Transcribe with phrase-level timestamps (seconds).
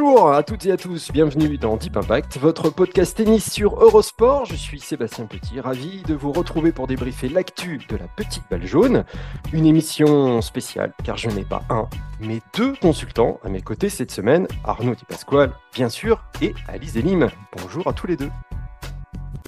[0.00, 4.46] Bonjour à toutes et à tous, bienvenue dans Deep Impact, votre podcast tennis sur Eurosport.
[4.46, 8.66] Je suis Sébastien Petit, ravi de vous retrouver pour débriefer l'actu de la petite balle
[8.66, 9.04] jaune.
[9.52, 11.86] Une émission spéciale car je n'ai pas un,
[12.18, 16.96] mais deux consultants à mes côtés cette semaine, Arnaud Di Pasquale, bien sûr, et Alice
[16.96, 17.28] Elim.
[17.58, 18.30] Bonjour à tous les deux.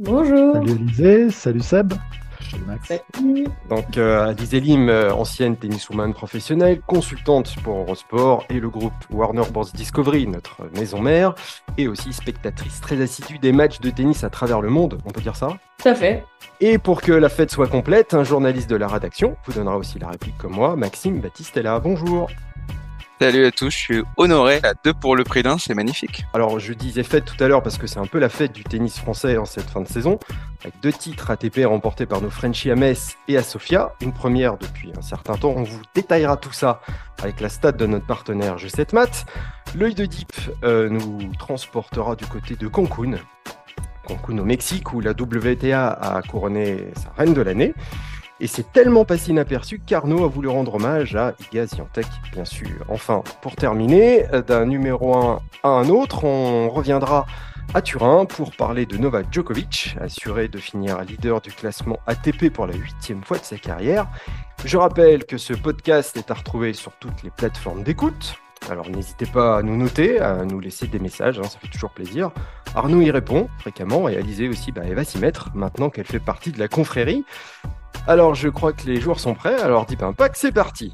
[0.03, 0.57] Bonjour.
[0.57, 1.95] Salut Alizé, salut Seb.
[2.67, 2.93] Max.
[3.69, 9.65] Donc, euh, euh, ancienne tenniswoman professionnelle, consultante pour Eurosport et le groupe Warner Bros.
[9.75, 11.35] Discovery, notre maison mère,
[11.79, 15.21] et aussi spectatrice très assidue des matchs de tennis à travers le monde, on peut
[15.21, 15.49] dire ça?
[15.83, 16.25] Tout à fait.
[16.61, 19.99] Et pour que la fête soit complète, un journaliste de la rédaction vous donnera aussi
[19.99, 21.81] la réplique comme moi, Maxime Battistella.
[21.81, 22.29] Bonjour.
[23.23, 26.25] Salut à tous, je suis honoré à deux pour le prix d'un, c'est magnifique.
[26.35, 28.65] Alors je disais fête tout à l'heure parce que c'est un peu la fête du
[28.65, 30.19] tennis français en cette fin de saison,
[30.63, 34.59] avec deux titres ATP remportés par nos Frenchies à Metz et à Sofia, une première
[34.59, 36.81] depuis un certain temps, on vous détaillera tout ça
[37.23, 39.25] avec la stat de notre partenaire G7 Mat.
[39.77, 40.33] L'œil de Deep
[40.65, 43.19] euh, nous transportera du côté de Cancun,
[44.05, 47.73] Cancun au Mexique où la WTA a couronné sa reine de l'année.
[48.43, 52.85] Et c'est tellement passé inaperçu qu'Arnaud a voulu rendre hommage à Iga Swiatek, bien sûr.
[52.89, 57.25] Enfin, pour terminer, d'un numéro 1 à un autre, on reviendra
[57.73, 62.67] à Turin pour parler de Novak Djokovic, assuré de finir leader du classement ATP pour
[62.67, 64.09] la huitième fois de sa carrière.
[64.65, 68.35] Je rappelle que ce podcast est à retrouver sur toutes les plateformes d'écoute.
[68.71, 71.91] Alors n'hésitez pas à nous noter, à nous laisser des messages, hein, ça fait toujours
[71.91, 72.31] plaisir.
[72.75, 76.21] Arnaud y répond fréquemment et Alizé aussi, bah, elle va s'y mettre maintenant qu'elle fait
[76.21, 77.25] partie de la confrérie.
[78.09, 79.61] Alors, je crois que les joueurs sont prêts.
[79.61, 80.93] Alors, Deep Impact, c'est parti.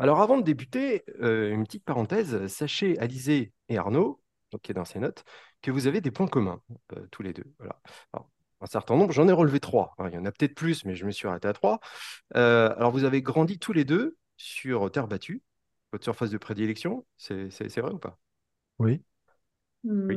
[0.00, 2.46] Alors, avant de débuter, euh, une petite parenthèse.
[2.46, 4.20] Sachez, Alizé et Arnaud,
[4.50, 5.24] donc qui est dans ses notes,
[5.62, 6.60] que vous avez des points communs,
[6.96, 7.44] euh, tous les deux.
[7.58, 7.80] Voilà.
[8.60, 9.94] Un certain nombre, j'en ai relevé trois.
[10.06, 11.78] il y en a peut-être plus, mais je me suis arrêté à trois.
[12.34, 15.42] Euh, alors, vous avez grandi tous les deux sur terre battue,
[15.92, 17.04] votre surface de prédilection.
[17.16, 18.18] C'est vrai ou pas?
[18.78, 19.00] Oui.
[19.84, 20.16] Hmm, oui.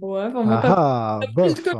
[0.00, 1.54] ouais, enfin, ah, pas, ah, pas bof.
[1.54, 1.70] plus que,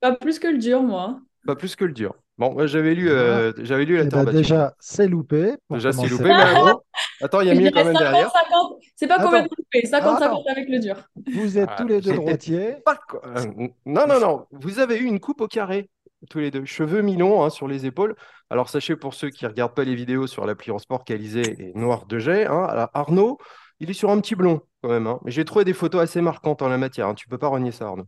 [0.00, 1.20] pas plus que le dur, moi.
[1.46, 2.14] Pas plus que le dur.
[2.38, 4.30] Bon, moi, j'avais lu, euh, j'avais lu la battue.
[4.30, 5.54] déjà, c'est loupé.
[5.70, 6.34] Déjà, c'est loupé, mais.
[7.20, 8.28] Attends, il y a mieux quand même derrière.
[8.28, 8.78] 50-50.
[8.94, 9.80] C'est pas complètement loupé.
[9.88, 10.44] 50-50 Ah, non.
[10.48, 10.96] avec le dur.
[11.34, 12.76] Vous êtes Ah, tous les deux droitiers.
[12.84, 13.22] Pas quoi.
[13.26, 13.44] Euh,
[13.86, 14.46] Non, non, non.
[14.52, 15.90] Vous avez eu une coupe au carré,
[16.30, 16.64] tous les deux.
[16.64, 18.16] Cheveux mi-longs hein, sur les épaules.
[18.50, 21.76] Alors, sachez pour ceux qui ne regardent pas les vidéos sur l'appli Eurosport qu'Alizé est
[21.76, 22.46] noir de jet.
[22.46, 22.64] hein.
[22.64, 23.38] Alors, Arnaud,
[23.80, 25.06] il est sur un petit blond quand même.
[25.06, 25.20] hein.
[25.24, 27.08] Mais j'ai trouvé des photos assez marquantes en la matière.
[27.08, 27.14] hein.
[27.14, 28.06] Tu peux pas renier ça, Arnaud.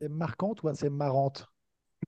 [0.00, 1.46] C'est marquante ou c'est marrante?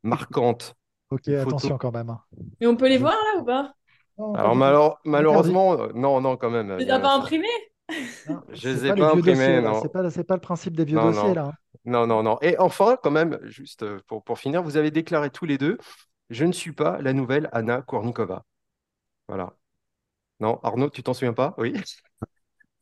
[0.03, 0.75] Marquantes.
[1.10, 1.38] Ok, Photo.
[1.38, 2.16] attention quand même.
[2.60, 3.72] Mais on peut les voir là ou pas?
[4.19, 6.69] Non, Alors, malheure- malheureusement, euh, non, non, quand même.
[6.77, 7.28] Tu il y les as en a pas.
[8.28, 9.81] Non, Je c'est les ai pas imprimés, non.
[9.83, 9.93] C'est
[10.27, 11.34] pas, le principe des vieux Non, dossiers, non.
[11.34, 11.53] là.
[11.84, 12.39] Non, non, non.
[12.41, 15.78] Et enfin, quand même, juste euh, pour, pour finir, vous avez déclaré tous les deux,
[16.31, 18.45] je ne suis pas la nouvelle Anna Kournikova.
[19.28, 19.55] Voilà.
[20.41, 21.55] Non, Arnaud, tu t'en souviens pas?
[21.59, 21.75] Oui.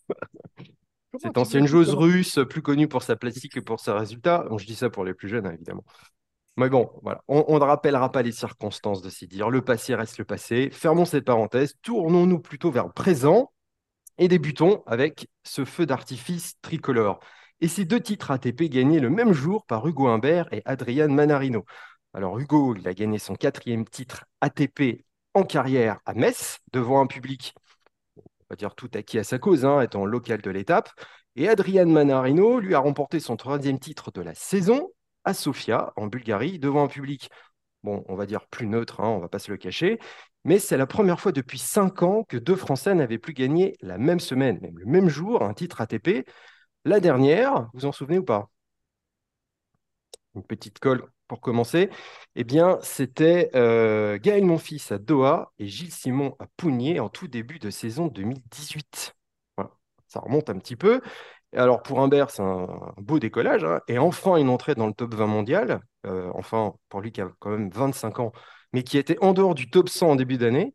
[1.21, 4.45] Cette ancienne joueuse russe, plus connue pour sa plastique que pour ses résultats.
[4.49, 5.85] Bon, je dis ça pour les plus jeunes, hein, évidemment.
[6.57, 7.23] Mais bon, voilà.
[7.29, 9.51] On on ne rappellera pas les circonstances de s'y dire.
[9.51, 10.71] Le passé reste le passé.
[10.71, 11.75] Fermons cette parenthèse.
[11.83, 13.53] Tournons-nous plutôt vers le présent
[14.19, 17.21] et débutons avec ce feu d'artifice tricolore.
[17.63, 21.65] Et ces deux titres ATP gagnés le même jour par Hugo Humbert et Adrian Manarino.
[22.13, 27.07] Alors Hugo, il a gagné son quatrième titre ATP en carrière à Metz, devant un
[27.07, 27.55] public,
[28.17, 30.91] on va dire tout acquis à sa cause, hein, étant local de l'étape.
[31.37, 34.91] Et Adrian Manarino lui a remporté son troisième titre de la saison
[35.23, 37.31] à Sofia, en Bulgarie, devant un public,
[37.85, 40.01] bon, on va dire plus neutre, hein, on va pas se le cacher.
[40.45, 43.99] Mais c'est la première fois depuis cinq ans que deux Français n'avaient plus gagné la
[43.99, 46.27] même semaine, même le même jour, un titre ATP.
[46.85, 48.49] La dernière, vous en souvenez ou pas?
[50.35, 51.91] Une petite colle pour commencer.
[52.37, 57.29] Eh bien, c'était euh, Gaël Monfils à Doha et Gilles Simon à Pougnier en tout
[57.29, 59.15] début de saison 2018.
[59.57, 59.71] Voilà.
[60.09, 61.01] Ça remonte un petit peu.
[61.55, 63.65] Alors, pour Humbert, c'est un, un beau décollage.
[63.65, 63.81] hein.
[63.89, 65.81] Et enfin, une entrée dans le top 20 mondial.
[66.07, 68.33] Euh, enfin, pour lui qui a quand même 25 ans,
[68.73, 70.75] mais qui était en dehors du top 100 en début d'année.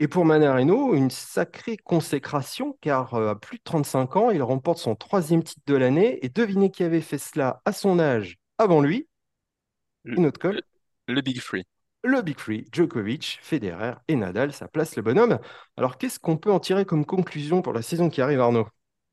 [0.00, 4.78] Et pour Manarino, une sacrée consécration, car euh, à plus de 35 ans, il remporte
[4.78, 6.24] son troisième titre de l'année.
[6.24, 9.08] Et devinez qui avait fait cela à son âge avant lui
[10.04, 10.62] Une autre colle
[11.08, 11.64] Le Big Free.
[12.04, 15.38] le Big Free, Djokovic, Federer et Nadal, ça place le bonhomme.
[15.76, 18.66] Alors, qu'est-ce qu'on peut en tirer comme conclusion pour la saison qui arrive, Arnaud?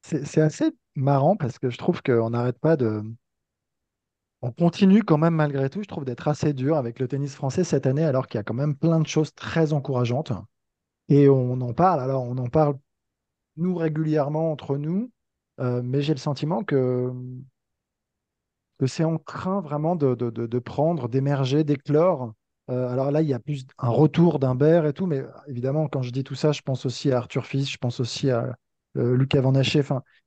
[0.03, 3.03] C'est c'est assez marrant parce que je trouve qu'on n'arrête pas de.
[4.41, 7.65] on continue quand même malgré tout, je trouve, d'être assez dur avec le tennis français
[7.65, 10.31] cette année, alors qu'il y a quand même plein de choses très encourageantes.
[11.09, 12.77] Et on en parle, alors on en parle
[13.57, 15.11] nous régulièrement entre nous,
[15.61, 17.11] euh, mais j'ai le sentiment que,
[18.79, 22.33] que c'est en train vraiment de, de- de- prendre, d'émerger, d'éclore.
[22.69, 26.01] Euh, alors là, il y a plus un retour d'Humbert et tout, mais évidemment, quand
[26.01, 28.55] je dis tout ça, je pense aussi à Arthur Fils, je pense aussi à
[28.97, 29.81] euh, Lucas Van Haché,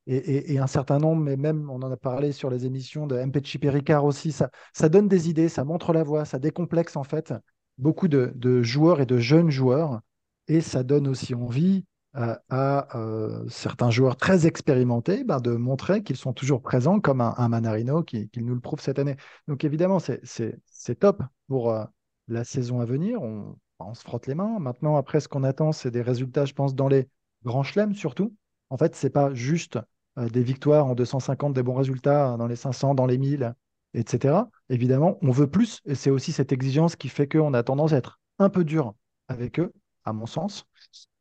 [0.06, 3.58] et, un certain nombre, mais même, on en a parlé sur les émissions de MPC
[3.58, 7.34] Péricard aussi, ça, ça donne des idées, ça montre la voie, ça décomplexe en fait
[7.76, 10.00] beaucoup de joueurs et de jeunes joueurs,
[10.48, 11.84] et ça donne aussi envie
[12.16, 17.20] euh, à euh, certains joueurs très expérimentés ben, de montrer qu'ils sont toujours présents, comme
[17.20, 19.16] un, Manarino qui, nous le prouve cette année.
[19.46, 21.84] Donc évidemment, c'est top pour euh,
[22.26, 23.22] la saison à venir.
[23.22, 23.56] On,
[23.94, 24.58] se frotte les mains.
[24.58, 27.08] Maintenant, après, ce qu'on attend, c'est des résultats, je pense, dans les
[27.44, 28.34] grands chelems surtout.
[28.70, 29.78] En fait, c'est pas juste
[30.16, 33.54] des victoires en 250, des bons résultats dans les 500, dans les 1000,
[33.94, 34.48] etc.
[34.68, 37.98] Évidemment, on veut plus, et c'est aussi cette exigence qui fait qu'on a tendance à
[37.98, 38.94] être un peu dur
[39.28, 39.72] avec eux,
[40.08, 40.66] à mon sens.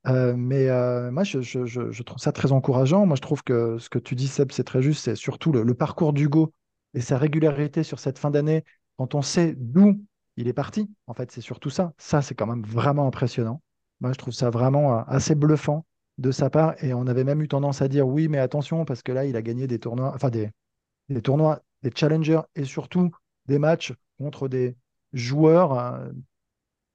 [0.07, 3.06] Euh, mais euh, moi, je, trouve ça très encourageant.
[3.06, 5.04] Moi, je trouve que ce que tu dis, Seb, c'est très juste.
[5.04, 6.54] C'est surtout le, parcours d'Hugo
[6.94, 8.63] et sa régularité sur cette fin d'année,
[8.98, 10.01] quand on sait d'où
[10.38, 10.89] il est parti.
[11.07, 11.94] En fait, c'est surtout ça.
[11.98, 13.62] Ça, c'est quand même vraiment impressionnant.
[14.00, 15.86] Moi, je trouve ça vraiment euh, assez bluffant
[16.18, 16.81] de sa part.
[16.83, 19.36] Et on avait même eu tendance à dire oui, mais attention, parce que là, il
[19.36, 20.51] a gagné des tournois, enfin des
[21.22, 23.12] tournois, des challengers et surtout
[23.45, 24.75] des matchs contre des
[25.13, 26.12] joueurs.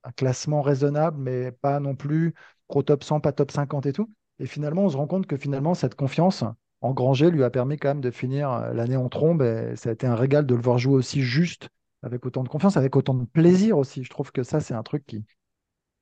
[0.05, 2.35] Un classement raisonnable, mais pas non plus
[2.69, 4.11] pro top 100, pas top 50 et tout.
[4.39, 6.45] Et finalement, on se rend compte que finalement, cette confiance
[6.81, 9.43] engrangée lui a permis quand même de finir euh, l'année en trombe.
[9.43, 11.69] Et ça a été un régal de le voir jouer aussi juste,
[12.03, 14.05] avec autant de confiance, avec autant de plaisir aussi.
[14.05, 15.25] Je trouve que ça, c'est un truc qui,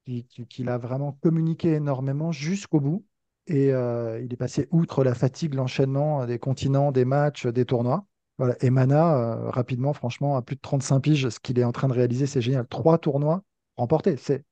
[0.05, 3.05] qui- qui- qu'il a vraiment communiqué énormément jusqu'au bout.
[3.47, 8.07] Et euh, il est passé outre la fatigue, l'enchaînement des continents, des matchs, des tournois.
[8.39, 8.57] Voilà.
[8.61, 11.89] Et Mana, euh, rapidement, franchement, à plus de 35 piges, ce qu'il est en train
[11.89, 12.67] de réaliser, c'est génial.
[12.69, 13.43] Trois tournois
[13.77, 14.17] remportés.
[14.17, 14.45] C'est,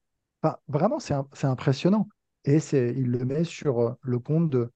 [0.68, 2.08] vraiment, c'est impressionnant.
[2.44, 4.70] Et il le met sur euh, le compte de,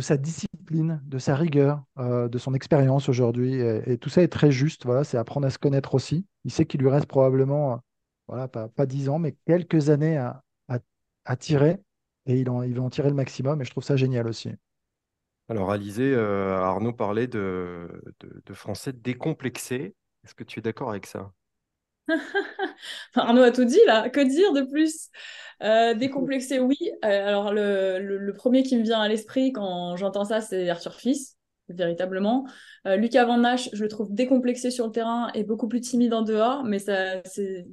[0.00, 3.54] sa discipline, de sa rigueur, euh, de son expérience aujourd'hui.
[3.60, 4.84] Et, tout ça est très juste.
[4.84, 6.26] Voilà, c'est apprendre à se connaître aussi.
[6.44, 7.82] Il sait qu'il lui reste probablement,
[8.30, 10.42] euh, pas, pas 10 ans, mais quelques années à,
[11.40, 11.80] tirer.
[12.26, 13.60] Et il, va en tirer le maximum.
[13.60, 14.50] Et je trouve ça génial aussi.
[15.48, 17.88] Alors, Alizé, Arnaud parlait de,
[18.52, 19.96] Français décomplexés.
[20.22, 21.32] Est-ce que tu es d'accord avec ça?
[23.14, 25.08] Arnaud a tout dit là, que dire de plus?
[25.62, 26.76] Euh, décomplexé, oui.
[27.04, 30.68] Euh, alors le, le- le premier qui me vient à l'esprit quand j'entends ça, c'est
[30.68, 31.36] Arthur Fils,
[31.68, 32.46] véritablement.
[32.86, 36.12] Euh, Lucas Van Ness, je le trouve décomplexé sur le terrain et beaucoup plus timide
[36.14, 37.22] en dehors, mais ça,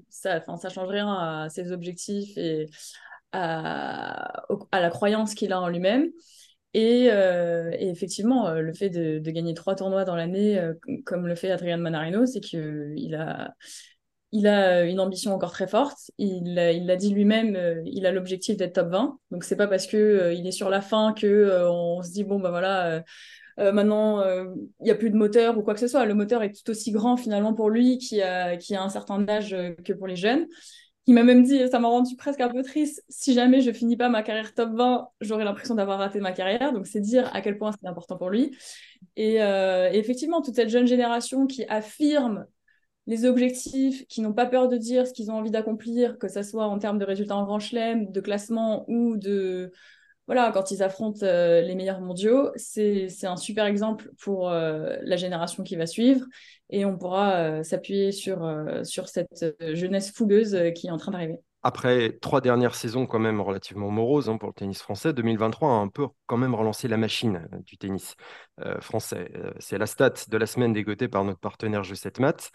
[0.10, 2.68] ça, change rien à ses objectifs et
[3.34, 6.10] à, la croyance qu'il a en lui-même.
[6.76, 10.74] Et, euh, et effectivement, le fait de, de gagner trois tournois dans l'année, euh,
[11.06, 13.54] comme le fait Adrian Manarino, c'est qu'il a,
[14.34, 16.10] il a une ambition encore très forte.
[16.18, 19.20] Il l'a dit lui-même, euh, il a l'objectif d'être top 20.
[19.30, 22.12] Donc c'est pas parce que euh, il est sur la fin que euh, on se
[22.12, 23.02] dit bon bah voilà euh,
[23.60, 24.46] euh, maintenant euh,
[24.82, 26.06] il y a plus de moteur ou quoi que ce soit.
[26.06, 29.24] Le moteur est tout aussi grand finalement pour lui qui a qui a un certain
[29.30, 30.48] âge euh, que pour les jeunes.
[31.06, 33.04] Il m'a même dit, ça m'a rendu presque un peu triste.
[33.10, 36.74] Si jamais je finis pas ma carrière top 20, j'aurais l'impression d'avoir raté ma carrière.
[36.74, 38.58] Donc c'est dire à quel point c'est important pour lui.
[39.16, 42.48] Et, euh, et effectivement, toute cette jeune génération qui affirme
[43.06, 46.42] les objectifs, qui n'ont pas peur de dire ce qu'ils ont envie d'accomplir, que ce
[46.42, 49.72] soit en termes de résultats en grand chelem, de classement ou de...
[50.26, 55.18] Voilà, quand ils affrontent euh, les meilleurs mondiaux, c'est un super exemple pour euh, la
[55.18, 56.26] génération qui va suivre
[56.70, 58.50] et on pourra euh, s'appuyer sur,
[58.84, 61.40] sur cette jeunesse fougueuse qui est en train d'arriver.
[61.62, 65.74] Après trois dernières saisons quand même relativement moroses hein, pour le tennis français, 2023 a
[65.74, 68.16] un peu quand même relancé la machine du tennis
[68.80, 69.30] français.
[69.60, 72.52] C'est la stat de la semaine dégotée par notre partenaire G7 Math.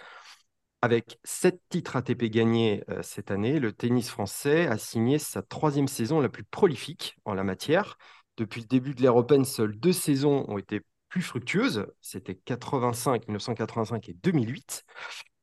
[0.80, 5.88] Avec sept titres ATP gagnés euh, cette année, le tennis français a signé sa troisième
[5.88, 7.98] saison la plus prolifique en la matière.
[8.36, 11.86] Depuis le début de l'ère open, seules deux saisons ont été plus fructueuses.
[12.00, 14.84] C'était 85, 1985 et 2008.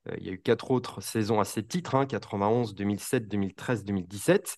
[0.08, 3.84] Euh, il y a eu quatre autres saisons à ces titres, hein, 91, 2007, 2013,
[3.84, 4.56] 2017.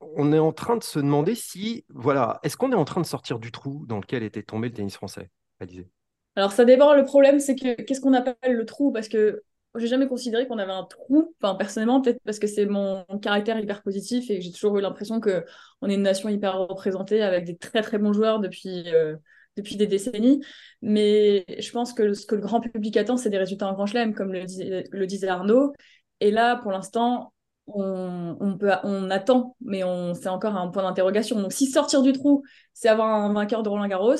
[0.00, 3.06] On est en train de se demander si, voilà, est-ce qu'on est en train de
[3.06, 5.88] sortir du trou dans lequel était tombé le tennis français Alizé?
[6.36, 8.92] Alors ça dépend, le problème c'est que qu'est-ce qu'on appelle le trou?
[8.92, 9.42] Parce que
[9.78, 13.82] j'ai jamais considéré qu'on avait un trou, personnellement peut-être parce que c'est mon caractère hyper
[13.82, 15.44] positif et j'ai toujours eu l'impression que
[15.80, 19.16] on est une nation hyper représentée avec des très très bons joueurs depuis, euh,
[19.56, 20.40] depuis des décennies.
[20.82, 23.86] Mais je pense que ce que le grand public attend, c'est des résultats en grand
[23.86, 25.72] chelem, comme le, dis- le disait Arnaud.
[26.20, 27.32] Et là, pour l'instant,
[27.66, 29.82] on, attend, mais
[30.14, 31.40] c'est encore un point d'interrogation.
[31.40, 32.42] Donc si sortir du trou,
[32.72, 34.16] c'est avoir un vainqueur de Roland Garros,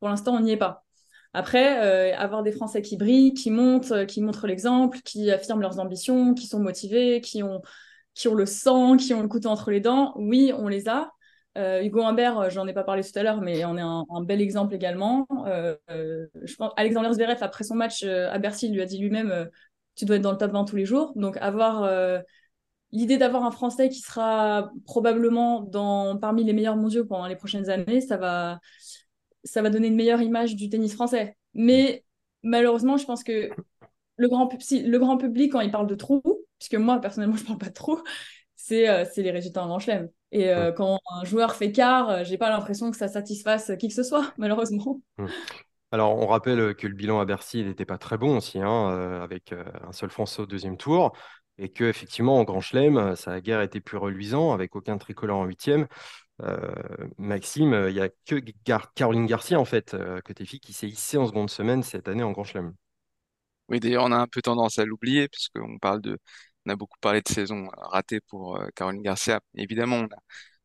[0.00, 0.83] pour l'instant, on n'y est pas.
[1.34, 6.32] Après, avoir des Français qui brillent, qui montent, qui montrent l'exemple, qui affirment leurs ambitions,
[6.32, 7.60] qui sont motivés, qui ont,
[8.14, 11.10] qui ont le sang, qui ont le couteau entre les dents, oui, on les a.
[11.56, 14.04] Euh, Hugo Humbert, euh, j'en ai pas parlé tout à l'heure, mais on est un,
[14.22, 15.26] bel exemple également.
[15.46, 15.76] Euh,
[16.42, 19.48] je pense Alexander Zverev, après son match à Bercy, lui a dit lui-même
[19.94, 21.12] Tu dois être dans le top 20 tous les jours.
[21.16, 21.88] Donc, avoir
[22.92, 27.70] l'idée d'avoir un Français qui sera probablement dans, parmi les meilleurs mondiaux pendant les prochaines
[27.70, 28.60] années, ça va,
[29.44, 31.36] ça va donner une meilleure image du tennis français.
[31.54, 32.04] Mais
[32.42, 33.50] malheureusement, je pense que
[34.16, 36.22] le grand, le grand public, quand il parle de trous,
[36.58, 38.02] puisque moi, personnellement, je parle pas de trous,
[38.56, 40.08] c'est les résultats en Grand Chelem.
[40.32, 43.88] Et euh, quand un joueur fait quart, euh, j'ai pas l'impression que ça satisfasse qui
[43.88, 45.00] que ce soit, malheureusement.
[45.18, 45.28] Hum.
[45.92, 49.22] Alors, on rappelle que le bilan à Bercy n'était pas très bon aussi, hein, euh,
[49.22, 51.12] avec un seul Français au deuxième tour,
[51.56, 55.38] et que effectivement en Grand Chelem, ça a guère été plus reluisant, avec aucun tricolore
[55.38, 55.86] en huitième.
[57.18, 58.36] Maxime, il n'y a que
[58.94, 62.32] Caroline Garcia en fait, côté fille, qui s'est hissée en seconde semaine cette année en
[62.32, 62.74] Grand Chelem.
[63.68, 66.18] Oui, d'ailleurs, on a un peu tendance à l'oublier, parce qu'on parle de
[66.66, 69.40] on a beaucoup parlé de saison ratée pour euh, Caroline Garcia.
[69.54, 70.06] Évidemment,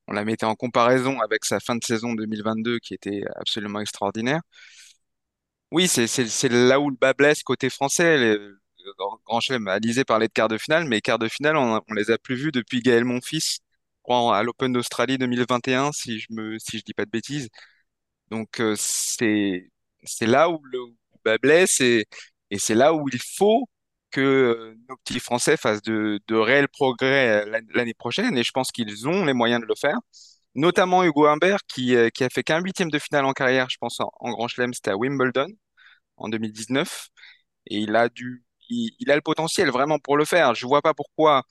[0.08, 4.42] on, la mettait en comparaison avec sa fin de saison 2022 qui était absolument extraordinaire.
[5.72, 8.38] Oui, c'est là où le bas blesse côté français.
[9.26, 12.10] Grand Chelem, Alizé parlait de quart de finale, mais quart de finale, on, on les
[12.12, 13.60] a plus vus depuis Gaël Monfils,
[14.10, 17.50] à l'Open d'Australie 2021, si je me, si je dis pas de bêtises.
[18.30, 19.70] Donc euh, c'est
[20.04, 20.80] c'est là où le
[21.25, 22.08] bas blesse et,
[22.58, 23.70] c'est là où il faut
[24.12, 28.72] que euh, nos petits Français fassent de, réels progrès euh, l'année prochaine, et je pense
[28.72, 30.00] qu'ils ont les moyens de le faire.
[30.56, 34.00] Notamment Hugo Humbert, qui, qui a fait qu'un huitième de finale en carrière, je pense,
[34.00, 35.48] en, Grand Chelem, c'était à Wimbledon
[36.18, 37.10] en 2019,
[37.68, 40.56] et il a du, il, a le potentiel vraiment pour le faire.
[40.56, 41.44] Je vois pas pourquoi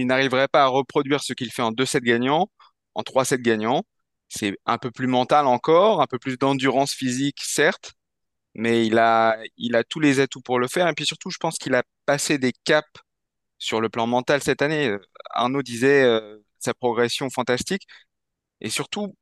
[0.00, 2.50] il n'arriverait pas à reproduire ce qu'il fait en 2-7 gagnants,
[2.94, 3.84] en 3-7 gagnants.
[4.28, 7.92] C'est un peu plus mental encore, un peu plus d'endurance physique, certes,
[8.54, 9.36] mais il a,
[9.88, 10.88] tous les atouts pour le faire.
[10.88, 12.88] Et puis surtout, je pense qu'il a passé des caps
[13.58, 14.96] sur le plan mental cette année.
[15.30, 17.86] Arnaud disait euh, sa progression fantastique.
[18.60, 19.14] Et surtout,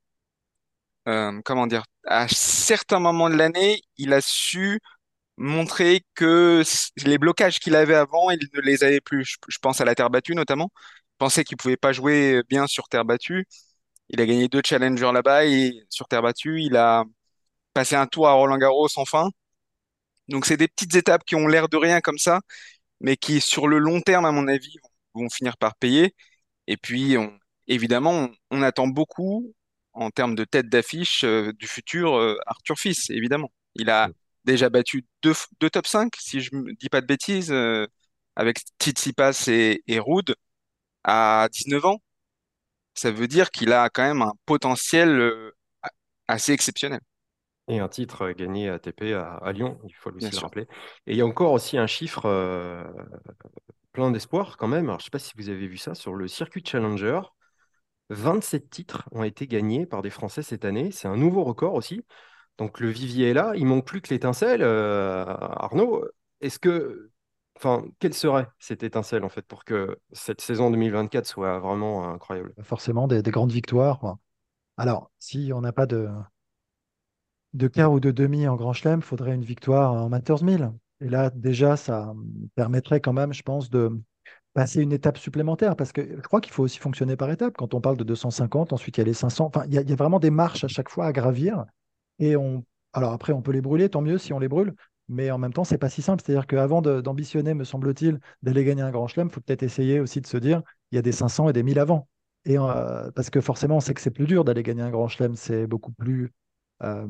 [1.08, 4.80] euh, comment dire, à certains moments de l'année, il a su
[5.40, 6.62] montrer que
[7.04, 9.38] les blocages qu'il avait avant, il ne les avait plus.
[9.48, 10.70] Je, pense à la terre battue notamment.
[10.76, 13.46] Je pensais qu'il pouvait pas jouer bien sur terre battue.
[14.10, 17.04] Il a gagné deux challengers là-bas et sur terre battue, il a
[17.74, 19.30] passer un tour à Roland Garros enfin.
[20.28, 22.40] Donc c'est des petites étapes qui ont l'air de rien comme ça,
[23.00, 24.76] mais qui sur le long terme, à mon avis,
[25.14, 26.14] vont, finir par payer.
[26.68, 29.54] Et puis, on, évidemment, on, attend beaucoup
[29.94, 33.50] en termes de tête d'affiche euh, du futur euh, Arthur Fils, évidemment.
[33.74, 34.10] Il a
[34.44, 35.34] déjà battu deux,
[35.70, 37.86] top 5, si je ne dis pas de bêtises, euh,
[38.36, 40.34] avec Tsitsipas et, et Rude
[41.04, 41.98] à 19 ans.
[42.94, 45.32] Ça veut dire qu'il a quand même un potentiel
[46.28, 47.00] assez exceptionnel
[47.70, 50.66] et un titre gagné à ATP à, Lyon, il faut aussi le rappeler.
[51.06, 52.84] Et il y a encore aussi un chiffre euh,
[53.92, 54.86] plein d'espoir quand même.
[54.86, 57.20] Alors, je ne sais pas si vous avez vu ça sur le circuit Challenger.
[58.10, 60.90] 27 titres ont été gagnés par des Français cette année.
[60.90, 62.04] C'est un nouveau record aussi.
[62.60, 63.52] Donc le vivier est là.
[63.56, 64.60] Il manque plus que l'étincelle.
[64.62, 66.04] Euh, Arnaud,
[66.42, 67.10] est-ce que,
[67.56, 72.52] enfin, quelle serait cette étincelle en fait pour que cette saison 2024 soit vraiment incroyable?
[72.62, 74.18] Forcément des, des grandes victoires.
[74.76, 76.08] Alors, si on n'a pas de,
[77.54, 80.70] de quart ou de demi en Grand Chelem, il faudrait une victoire en Masters 1000.
[81.00, 82.12] Et là, déjà, ça
[82.56, 83.90] permettrait quand même, je pense, de
[84.52, 85.76] passer une étape supplémentaire.
[85.76, 87.54] Parce que je crois qu'il faut aussi fonctionner par étapes.
[87.56, 89.46] Quand on parle de 250, ensuite il y a les 500.
[89.46, 91.64] Enfin, il y, a, vraiment des marches à chaque fois à gravir.
[92.20, 92.64] Et on.
[92.92, 94.74] Alors après, on peut les brûler, tant mieux si on les brûle.
[95.08, 96.22] Mais en même temps, c'est pas si simple.
[96.24, 100.20] C'est-à-dire qu'avant d'ambitionner, me semble-t-il, d'aller gagner un grand chelem, il faut peut-être essayer aussi
[100.20, 100.62] de se dire
[100.92, 102.08] il y a des 500 et des 1000 avant.
[102.44, 105.08] Et euh, parce que forcément, on sait que c'est plus dur d'aller gagner un grand
[105.08, 106.32] chelem, c'est beaucoup plus
[106.82, 107.06] euh,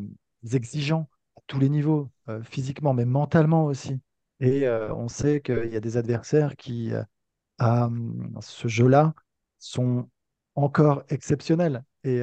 [0.53, 4.01] exigeants à tous les niveaux, euh, physiquement, mais mentalement aussi.
[4.41, 6.93] Et on sait qu'il y a des adversaires qui,
[7.59, 7.91] à
[8.41, 9.13] ce jeu-là,
[9.59, 10.09] sont
[10.55, 12.23] encore exceptionnels et,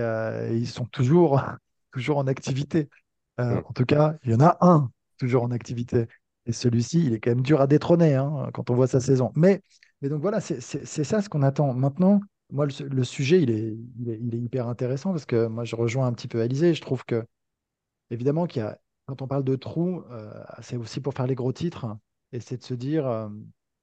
[0.51, 1.43] ils sont toujours,
[1.91, 2.89] toujours en activité.
[3.37, 6.07] En tout cas, il y en a un toujours en activité.
[6.45, 9.31] Et celui-ci, il est quand même dur à détrôner hein, quand on voit sa saison.
[9.35, 9.61] Mais,
[10.01, 11.73] mais donc voilà, c'est ça ce qu'on attend.
[11.73, 15.65] Maintenant, moi, le, sujet, il est, il est, il, est, hyper intéressant parce que moi,
[15.65, 16.73] je rejoins un petit peu Alizé.
[16.73, 17.25] Je trouve que
[18.09, 21.35] évidemment qu'il y a, quand on parle de trous, euh, c'est aussi pour faire les
[21.35, 21.85] gros titres.
[22.31, 23.29] Et c'est de se dire, euh,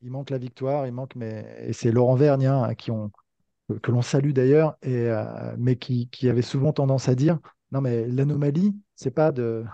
[0.03, 3.11] il manque la victoire, il manque, mais et c'est Laurent Vergne hein, qui ont,
[3.83, 7.39] que l'on salue d'ailleurs, et euh, mais qui, qui, avait souvent tendance à dire,
[7.73, 9.65] non mais l'anomalie, c'est pas de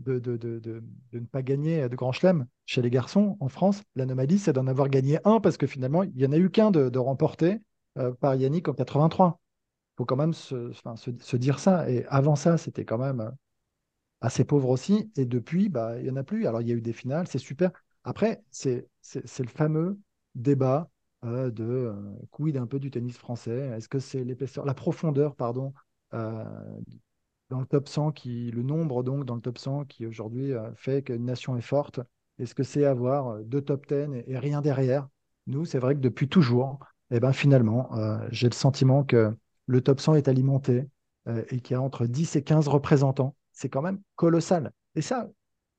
[0.00, 0.82] de, de, de,
[1.12, 3.82] ne pas gagner de grand chelem chez les garçons en France.
[3.96, 6.70] L'anomalie, c'est d'en avoir gagné un parce que finalement, il n'y en a eu qu'un
[6.70, 7.60] de, remporté
[8.20, 9.40] par Yannick en 83.
[9.40, 11.90] Il faut quand même se, dire ça.
[11.90, 13.32] Et avant ça, c'était quand même
[14.20, 15.10] assez pauvre aussi.
[15.16, 16.46] Et depuis, bah, il n'y en a plus.
[16.46, 17.72] Alors, il y a eu des finales, c'est super.
[18.04, 19.98] Après, c'est le fameux
[20.34, 20.90] débat
[21.24, 21.94] euh, de euh,
[22.30, 23.70] quid un peu du tennis français?
[23.76, 25.74] Est-ce que c'est l'épaisseur, la profondeur, pardon,
[26.14, 26.44] euh,
[27.50, 31.02] dans le top 100, qui, le nombre donc dans le top 100 qui aujourd'hui fait
[31.02, 32.00] qu'une nation est forte
[32.38, 35.08] Est-ce que c'est avoir deux top 10 et, rien derrière?
[35.46, 36.78] Nous, c'est vrai que depuis toujours,
[37.10, 37.90] eh ben, finalement,
[38.30, 39.34] j'ai le sentiment que
[39.66, 40.86] le top 100 est alimenté
[41.26, 43.34] et qu'il y a entre 10 et 15 représentants.
[43.52, 44.72] C'est quand même colossal.
[44.94, 45.28] Et ça,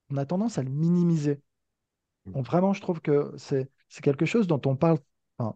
[0.10, 1.40] on a tendance à le minimiser.
[2.26, 3.70] Donc, vraiment, je trouve que c'est
[4.02, 4.98] quelque chose dont on parle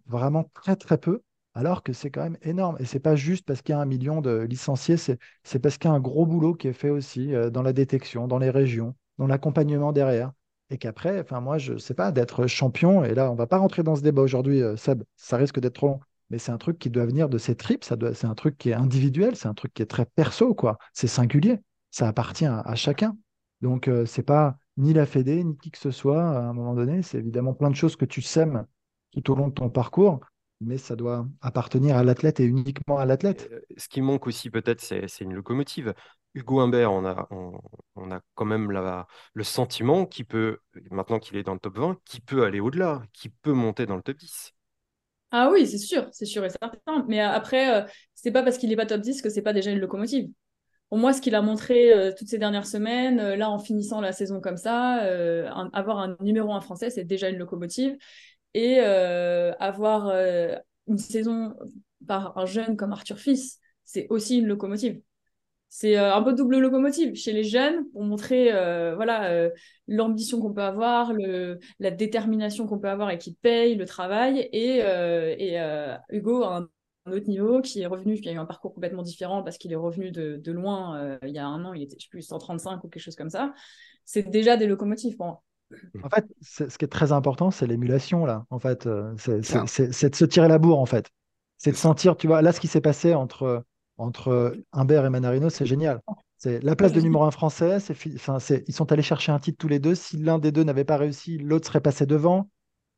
[0.06, 1.24] vraiment très très peu,
[1.56, 2.78] alors que c'est quand même énorme.
[2.80, 5.90] Et c'est pas juste parce qu'il y a un million de licenciés, c'est parce qu'il
[5.90, 8.50] y a un gros boulot qui est fait aussi euh, dans la détection, dans les
[8.50, 10.32] régions, dans l'accompagnement derrière.
[10.70, 13.84] Et qu'après, enfin moi, je sais pas, d'être champion, et là, on va pas rentrer
[13.84, 16.80] dans ce débat aujourd'hui, euh, Seb, ça risque d'être trop long, mais c'est un truc
[16.80, 19.74] qui doit venir de ses tripes, c'est un truc qui est individuel, c'est un truc
[19.74, 20.80] qui est très perso, quoi.
[20.94, 21.60] C'est singulier,
[21.92, 23.16] ça appartient à, chacun.
[23.62, 26.74] Donc, euh, c'est pas ni la Fédé, ni qui que ce soit, à un moment
[26.74, 28.66] donné, c'est évidemment plein de choses que tu sèmes
[29.12, 30.22] tout au long de ton parcours,
[30.66, 33.50] mais ça doit appartenir à l'athlète et uniquement à l'athlète.
[33.52, 35.94] Euh, ce qui manque aussi peut-être, c'est une locomotive.
[36.34, 37.28] Hugo Humbert, on a,
[37.96, 40.58] on, a quand même la, le sentiment qu'il peut,
[40.90, 43.96] maintenant qu'il est dans le top 20, qu'il peut aller au-delà, qu'il peut monter dans
[43.96, 44.54] le top 10.
[45.32, 47.06] Ah oui, c'est sûr, c'est sûr et certain.
[47.08, 49.72] Mais après, euh, c'est pas parce qu'il n'est pas top 10 que c'est pas déjà
[49.72, 50.30] une locomotive.
[50.90, 54.12] Pour moi, ce qu'il a montré euh, toutes ces dernières semaines, là en finissant la
[54.12, 55.02] saison comme ça,
[55.74, 57.96] avoir un numéro 1 français, c'est déjà une locomotive
[58.54, 60.56] et euh, avoir euh,
[60.88, 61.56] une saison
[62.08, 65.02] par un jeune comme Arthur Fils, c'est aussi une locomotive.
[65.70, 68.52] C'est euh, un peu double locomotive chez les jeunes pour montrer
[68.96, 69.50] voilà
[69.88, 71.14] l'ambition qu'on peut avoir,
[71.80, 74.50] la détermination qu'on peut avoir et qui paye le travail.
[74.52, 74.82] Et,
[76.10, 76.58] Hugo a
[77.06, 79.72] un autre niveau qui est revenu, qui a eu un parcours complètement différent parce qu'il
[79.72, 82.84] est revenu de, loin il y a un an, il était je sais plus 135
[82.84, 83.54] ou quelque chose comme ça.
[84.06, 85.18] C'est déjà des locomotives.
[86.04, 88.46] En fait, ce qui est très important, c'est l'émulation, là.
[88.50, 91.10] En fait, euh, c'est de se tirer la bourre, en fait.
[91.58, 93.64] C'est de sentir, tu vois, là, ce qui s'est passé entre,
[93.98, 96.02] entre Humbert et Manarino, c'est génial.
[96.38, 97.78] C'est la place de numéro un français.
[98.06, 99.96] ils sont allés chercher un titre tous les deux.
[99.96, 102.50] Si l'un des deux n'avait pas réussi, l'autre serait passé devant.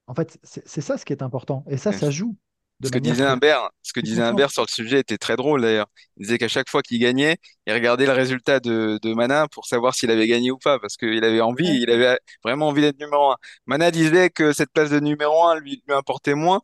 [0.07, 1.63] En fait, c'est ça ce qui est important.
[1.69, 2.35] Et ça, ça joue.
[2.83, 5.87] Ce que disait Humbert, ce que disait sur le sujet était très drôle d'ailleurs.
[6.17, 9.65] Il disait qu'à chaque fois qu'il gagnait, il regardait le résultat de, de Mana pour
[9.65, 12.99] savoir s'il avait gagné ou pas, parce qu'il avait envie, il avait vraiment envie d'être
[12.99, 13.37] numéro un.
[13.65, 16.61] Mana disait que cette place de numéro un lui, lui importait moins.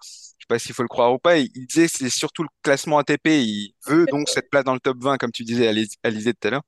[0.51, 1.37] Pas s'il faut le croire ou pas.
[1.37, 3.27] Il, disait que c'est surtout le classement ATP.
[3.27, 5.69] Il veut donc cette place dans le top 20, comme tu disais,
[6.03, 6.63] Alizé tout à l'heure.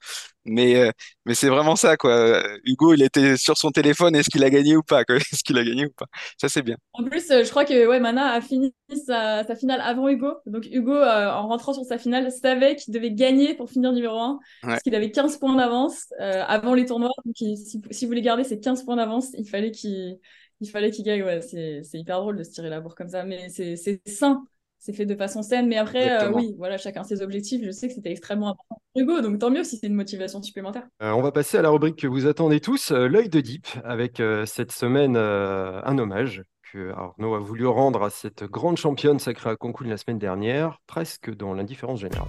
[0.45, 0.89] Mais, euh,
[1.25, 2.41] mais c'est vraiment ça, quoi.
[2.63, 5.65] Hugo, il était sur son téléphone, est-ce qu'il a gagné ou pas, Est-ce qu'il a
[5.65, 6.05] gagné ou pas?
[6.39, 6.77] Ça, c'est bien.
[6.93, 8.73] En plus, euh, je crois que ouais, Mana a fini
[9.05, 10.35] sa, sa finale avant Hugo.
[10.45, 14.17] Donc, Hugo, euh, en rentrant sur sa finale, savait qu'il devait gagner pour finir numéro
[14.17, 14.39] 1.
[14.61, 17.11] Parce qu'il avait 15 points d'avance avant les tournois.
[17.25, 20.19] Donc, si, si, vous voulez garder ces 15 points d'avance, il fallait qu'il
[20.63, 21.23] il fallait qu'il gagne.
[21.23, 23.23] Ouais, c'est hyper drôle de se tirer la bourre comme ça.
[23.23, 24.43] Mais c'est sain
[24.83, 25.67] c'est fait de façon saine.
[25.67, 27.61] Mais après, euh, oui, voilà, chacun ses objectifs.
[27.63, 30.41] Je sais que c'était extrêmement important pour Hugo, donc tant mieux si c'est une motivation
[30.41, 30.85] supplémentaire.
[31.01, 33.65] Euh, on va passer à la rubrique que vous attendez tous, euh, l'œil de Deep,
[33.85, 39.51] avec cette semaine un hommage que Arnaud a voulu rendre à cette grande championne sacrée
[39.51, 42.27] à Cancun la semaine dernière, presque dans l'indifférence générale.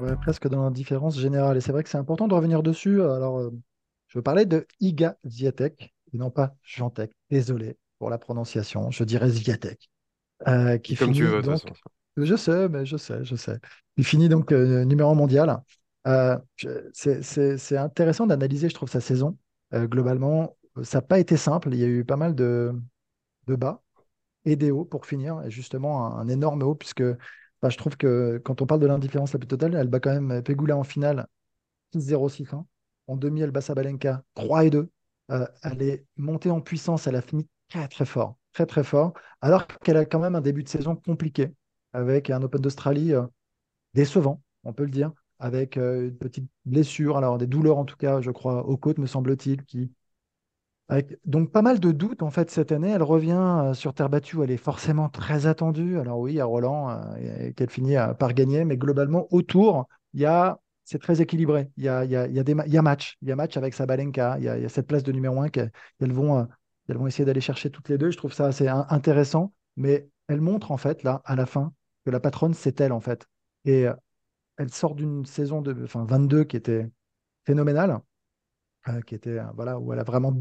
[0.00, 1.56] Ouais, presque dans l'indifférence générale.
[1.56, 3.02] Et c'est vrai que c'est important de revenir dessus.
[3.02, 3.50] Alors,
[4.14, 7.10] je veux parler de Iga Ziatek, et non pas Jantek.
[7.30, 9.90] Désolé pour la prononciation, je dirais Zviatek.
[10.46, 11.60] Euh, qui Comme tu veux, donc...
[12.16, 13.58] Je sais, mais je sais, je sais.
[13.96, 15.60] Il finit donc euh, numéro mondial.
[16.06, 16.38] Euh,
[16.92, 19.36] c'est intéressant d'analyser, je trouve, sa saison.
[19.72, 21.70] globalement, ça n'a pas été simple.
[21.72, 22.72] Il y a eu pas mal de,
[23.48, 23.82] de bas
[24.44, 25.42] et des hauts pour finir.
[25.44, 27.02] Et justement, un, énorme haut, puisque
[27.62, 30.20] bah, je trouve que quand on parle de l'indifférence la plus totale, elle bat quand
[30.20, 31.26] même Pegula en finale
[31.96, 32.64] 6-0-6-1.
[33.06, 34.90] En demi, elle bat Sabalenka 3 et 2.
[35.28, 39.66] elle est montée en puissance, elle a fini très très fort, très très fort, alors
[39.66, 41.52] qu'elle a quand même un début de saison compliqué,
[41.92, 43.26] avec un Open d'Australie euh,
[43.94, 47.96] décevant, on peut le dire, avec euh, une petite blessure, alors des douleurs en tout
[47.96, 49.92] cas, je crois, aux côtes, me semble-t-il, qui...
[51.24, 52.90] Donc pas mal de doutes en fait cette année.
[52.90, 53.32] Elle revient
[53.64, 55.98] euh, sur terre battue, elle est forcément très attendue.
[55.98, 57.00] Alors oui, à Roland,
[57.56, 61.70] qu'elle finit par gagner, mais globalement autour, il y a c'est très équilibré.
[61.76, 62.38] Il y a, il y a, il y
[62.78, 63.16] a, match.
[63.22, 64.36] Il y a match avec Sabalenka.
[64.38, 66.46] Il y a, il y a cette place de numéro 1 qu'elles vont
[66.88, 68.10] elles vont essayer d'aller chercher toutes les deux.
[68.10, 69.52] Je trouve ça assez intéressant.
[69.76, 71.72] Mais elle montre, en fait, là, à la fin,
[72.04, 73.26] que la patronne, c'est elle, en fait.
[73.64, 73.94] Et euh,
[74.56, 76.90] elle sort d'une saison de enfin, 22 qui était
[77.46, 78.00] phénoménale,
[78.88, 80.34] euh, qui était, euh, voilà, où elle a vraiment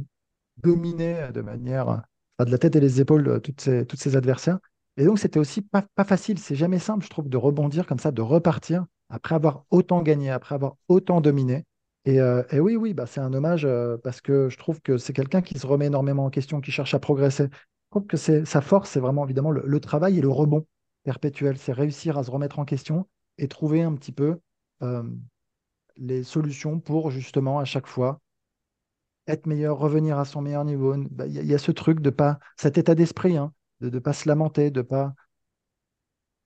[0.58, 2.04] dominé de manière,
[2.40, 4.60] de la tête et les épaules, toutes ses, toutes ses adversaires.
[4.98, 6.38] Et donc, c'était aussi pas facile.
[6.38, 10.32] C'est jamais simple, je trouve, de rebondir comme ça, de repartir après avoir autant gagné,
[10.32, 11.66] après avoir autant dominé.
[12.06, 15.14] Et, euh, oui, oui, bah, c'est un hommage euh, parce que je trouve que c'est
[15.14, 17.44] quelqu'un qui se remet énormément en question, qui cherche à progresser.
[17.52, 20.66] Je trouve que sa force, c'est vraiment évidemment le, travail et le rebond
[21.04, 21.60] perpétuel.
[21.60, 24.40] C'est réussir à se remettre en question et trouver un petit peu
[24.82, 25.04] euh,
[25.98, 28.20] les solutions pour justement à chaque fois
[29.28, 30.96] être meilleur, revenir à son meilleur niveau.
[31.12, 33.54] Bah, Il y, a- il y a ce truc de pas, cet état d'esprit, hein,
[33.80, 35.14] de ne pas se lamenter, de pas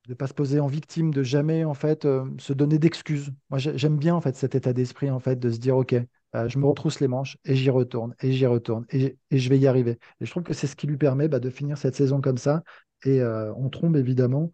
[0.08, 3.32] de pas se poser en victime, de jamais en fait euh, se donner d'excuses.
[3.50, 5.94] Moi, j'ai- j'aime bien en fait cet état d'esprit en fait de se dire ok,
[6.36, 9.50] euh, je me retrousse les manches et j'y retourne et j'y retourne et, et je
[9.50, 10.00] vais y arriver.
[10.22, 12.38] Et je trouve que c'est ce qui lui permet bah, de finir cette saison comme
[12.38, 12.64] ça.
[13.06, 14.52] Et euh, on trombe évidemment.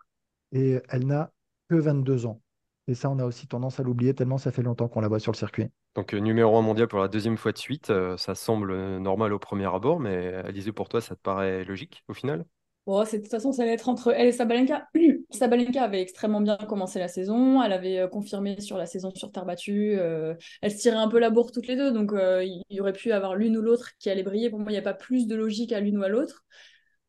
[0.53, 1.31] Et elle n'a
[1.69, 2.41] que 22 ans.
[2.87, 5.19] Et ça, on a aussi tendance à l'oublier tellement ça fait longtemps qu'on la voit
[5.19, 5.67] sur le circuit.
[5.95, 9.39] Donc, numéro un mondial pour la deuxième fois de suite, euh, ça semble normal au
[9.39, 12.45] premier abord, mais Alizé, pour toi, ça te paraît logique au final?
[12.85, 14.87] Bon, c'est- de toute façon, ça allait être entre elle et Sabalenka.
[15.33, 17.61] Sabalenka avait extrêmement bien commencé la saison.
[17.63, 19.95] Elle avait euh, confirmé sur la saison sur terre battue.
[19.99, 21.91] euh, elle se tirait un peu la bourre toutes les deux.
[21.91, 24.49] Donc, euh, il y aurait pu avoir l'une ou l'autre qui allait briller.
[24.49, 26.43] Pour moi, il n'y a pas plus de logique à l'une ou à l'autre.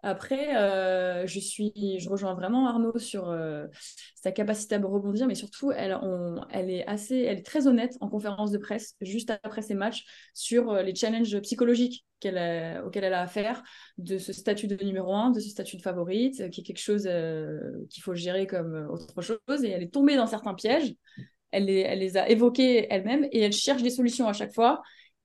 [0.07, 3.67] Après, euh, je suis, je rejoins vraiment Arnaud sur euh,
[4.15, 5.93] sa capacité à rebondir, mais surtout, elle,
[6.53, 10.73] est assez, elle est très honnête en conférence de presse juste après ses matchs sur
[10.73, 12.37] euh, les challenges psychologiques auxquels
[13.05, 13.63] elle a affaire,
[13.97, 17.09] de ce statut de numéro un, de ce statut de favorite, qui est quelque chose
[17.91, 19.65] qu'il faut gérer comme autre chose.
[19.65, 20.95] Et elle est tombée dans certains pièges.
[21.51, 24.83] Elle les, a évoqués elle-même et elle cherche des solutions à chaque fois.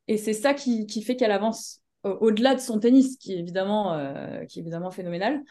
[0.09, 4.45] Et c'est ça qui, fait qu'elle avance au-delà de son tennis, qui est évidemment, euh,
[4.45, 5.41] qui évidemment phénoménal.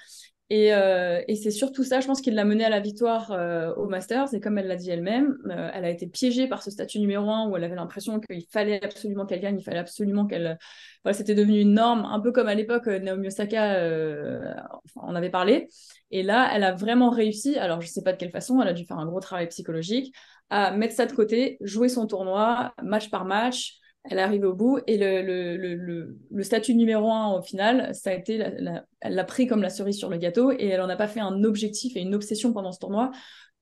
[0.50, 3.74] Et, euh, et c'est surtout ça, je pense, qui l'a menée à la victoire euh,
[3.74, 4.32] au Masters.
[4.32, 5.36] Et comme elle l'a dit elle-même,
[5.74, 8.82] elle a été piégée par ce statut numéro un où elle avait l'impression qu'il fallait
[8.82, 10.58] absolument qu'elle gagne, il fallait absolument qu'elle.
[11.04, 15.68] Voilà, c'était devenu une norme, un peu comme à l'époque Naomi Osaka en avait parlé.
[16.10, 17.58] Et là, elle a vraiment réussi.
[17.58, 20.14] Alors, je sais pas de quelle façon, elle a dû faire un gros travail psychologique
[20.48, 23.78] à mettre ça de côté, jouer son tournoi match par match
[24.10, 28.14] elle arrive au bout et le, le, le, statut numéro un au final, ça a
[28.14, 31.08] été, elle l'a pris comme la cerise sur le gâteau et elle en a pas
[31.08, 33.10] fait un objectif et une obsession pendant ce tournoi,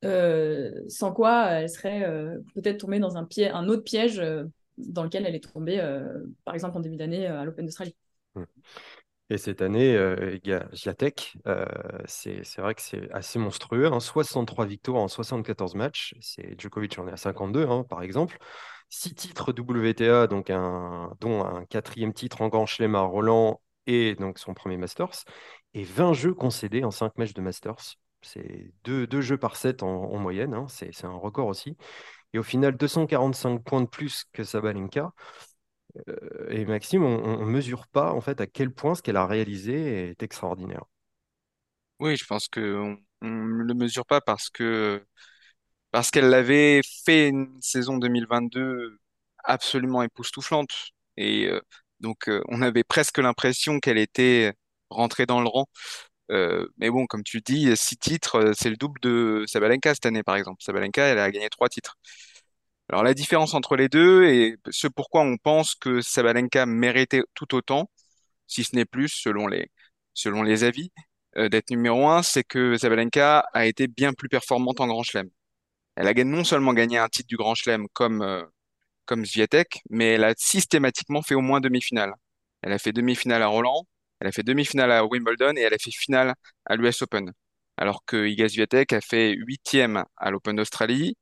[0.05, 3.25] euh, sans quoi elle serait euh, peut-être tombée dans un,
[3.69, 4.45] autre piège euh,
[4.79, 5.79] dans lequel elle est tombée,
[6.45, 7.97] par exemple en début d'année à l'Open d'Australie.
[9.29, 9.99] Et cette année,
[10.73, 11.39] Giatek,
[12.05, 13.87] c'est vrai que c'est assez monstrueux.
[13.87, 16.15] Hein, 63 victoires en 74 matchs.
[16.21, 18.39] C'est Djokovic en est à 52, hein, par exemple.
[18.89, 24.15] Six titres WTA, donc un, dont un quatrième titre en Grand Chelem à Roland et
[24.15, 25.25] donc son premier Masters.
[25.75, 27.97] Et 20 jeux concédés en 5 matchs de Masters.
[28.23, 30.55] C'est deux, deux jeux par set en, en moyenne.
[30.55, 31.77] Hein, c'est un record aussi.
[32.35, 35.13] Et au final, 245 points de plus que Sabalenka.
[36.09, 39.27] Euh, et Maxime, on ne mesure pas en fait à quel point ce qu'elle a
[39.27, 40.85] réalisé est extraordinaire.
[41.99, 45.05] Oui, je pense que on, on ne le mesure pas parce que
[45.97, 48.99] parce qu'elle avait fait une saison 2022
[49.45, 51.59] absolument époustouflante et euh,
[52.01, 54.53] donc euh, on avait presque l'impression qu'elle était
[54.91, 55.65] rentrée dans le rang.
[56.31, 60.23] Euh, mais bon, comme tu dis, six titres, c'est le double de Sabalenka cette année,
[60.23, 60.63] par exemple.
[60.63, 61.97] Sabalenka, elle a gagné trois titres.
[62.91, 67.55] Alors la différence entre les deux et ce pourquoi on pense que Sabalenka méritait tout
[67.55, 67.91] autant,
[68.49, 69.71] si ce n'est plus selon les
[70.15, 70.93] selon les avis,
[71.37, 75.31] d'être numéro un, c'est que Sabalenka a été bien plus performante en Grand Chelem.
[75.97, 78.45] Elle a non seulement gagné un titre du Grand Chelem comme euh,
[79.07, 82.13] comme Swiatek, mais elle a systématiquement fait au moins demi-finale.
[82.63, 83.87] Elle a fait demi-finale à Roland,
[84.21, 86.35] elle a fait demi-finale à Wimbledon et elle a fait finale
[86.67, 87.33] à l'US Open.
[87.77, 91.17] Alors que Iga Swiatek a fait huitième à l'Open d'Australie,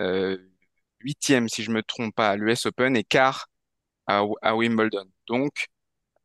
[0.00, 0.38] euh,
[1.00, 3.48] huitième si je me trompe pas à l'US Open et quart
[4.06, 5.06] à, à Wimbledon.
[5.28, 5.66] Donc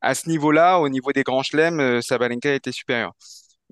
[0.02, 3.14] à ce niveau-là, au niveau des grands chelems, euh, Sabalenka était supérieure.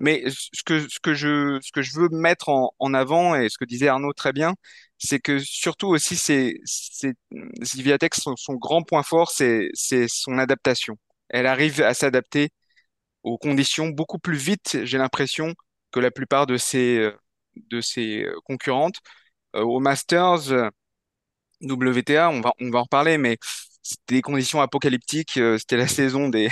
[0.00, 3.48] Mais ce que, ce que je, ce que je veux mettre en, en avant, et
[3.50, 4.54] ce que disait Arnaud très bien,
[4.98, 7.14] c'est que surtout aussi, c'est, c'est,
[8.14, 10.96] son, son grand point fort, c'est, c'est son adaptation.
[11.28, 12.50] Elle arrive à s'adapter
[13.22, 15.54] aux conditions beaucoup plus vite, j'ai l'impression,
[15.92, 17.10] que la plupart de ses,
[17.56, 18.96] de ses concurrentes.
[19.56, 20.52] Euh, au Masters,
[21.62, 23.38] WTA, on va, on va en reparler, mais
[23.82, 25.36] c'était des conditions apocalyptiques.
[25.38, 26.48] euh, C'était la saison des,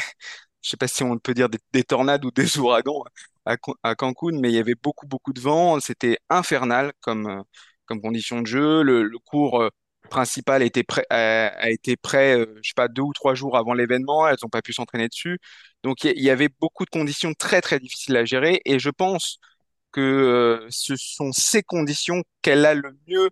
[0.62, 3.04] je sais pas si on peut dire des, des tornades ou des ouragans
[3.46, 5.80] à, à Cancun, mais il y avait beaucoup, beaucoup de vent.
[5.80, 7.42] C'était infernal comme, euh,
[7.86, 8.82] comme condition de jeu.
[8.82, 9.70] Le, cours euh,
[10.10, 13.74] principal était prêt, a, été prêt, euh, je sais pas, deux ou trois jours avant
[13.74, 14.28] l'événement.
[14.28, 15.38] Elles n'ont pas pu s'entraîner dessus.
[15.84, 18.60] Donc, il y, avait beaucoup de conditions très, très difficiles à gérer.
[18.64, 19.38] Et je pense
[19.92, 23.30] que ce sont ces conditions qu'elle a le mieux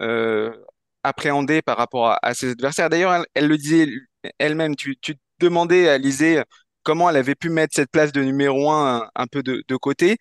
[0.00, 0.56] euh,
[1.02, 2.90] appréhendées par rapport à, ses adversaires.
[2.90, 3.88] D'ailleurs, elle, le disait
[4.38, 4.76] elle-même.
[4.76, 6.42] Tu, tu demandais à Alizé
[6.88, 9.76] comment elle avait pu mettre cette place de numéro un un, un peu de, de
[9.76, 10.16] côté.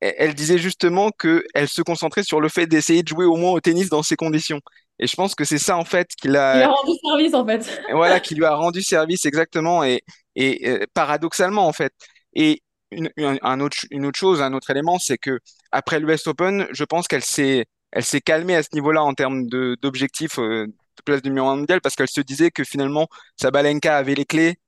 [0.00, 3.60] elle disait justement qu'elle se concentrait sur le fait d'essayer de jouer au moins au
[3.60, 4.60] tennis dans ces conditions.
[4.98, 7.46] Et je pense que c'est ça en fait qui Il a l'a, rendu service en
[7.46, 7.80] fait.
[7.92, 10.02] voilà, qui lui a rendu service exactement et,
[10.34, 11.92] et euh, paradoxalement en fait.
[12.34, 15.38] Et une, une, un autre, une autre chose, un autre élément, c'est que
[15.70, 19.46] après l'US Open, je pense qu'elle s'est, elle s'est calmée à ce niveau-là en termes
[19.46, 23.06] de, d'objectifs euh, de place du numéro un mondial parce qu'elle se disait que finalement
[23.36, 24.58] Sabalenka avait les clés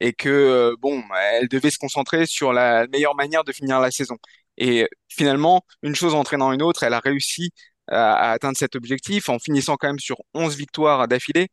[0.00, 3.90] et que euh, bon, elle devait se concentrer sur la meilleure manière de finir la
[3.90, 4.16] saison.
[4.56, 7.52] Et finalement, une chose entraînant une autre, elle a réussi
[7.88, 11.48] à, atteindre cet objectif en finissant quand même sur 11 victoires d'affilée.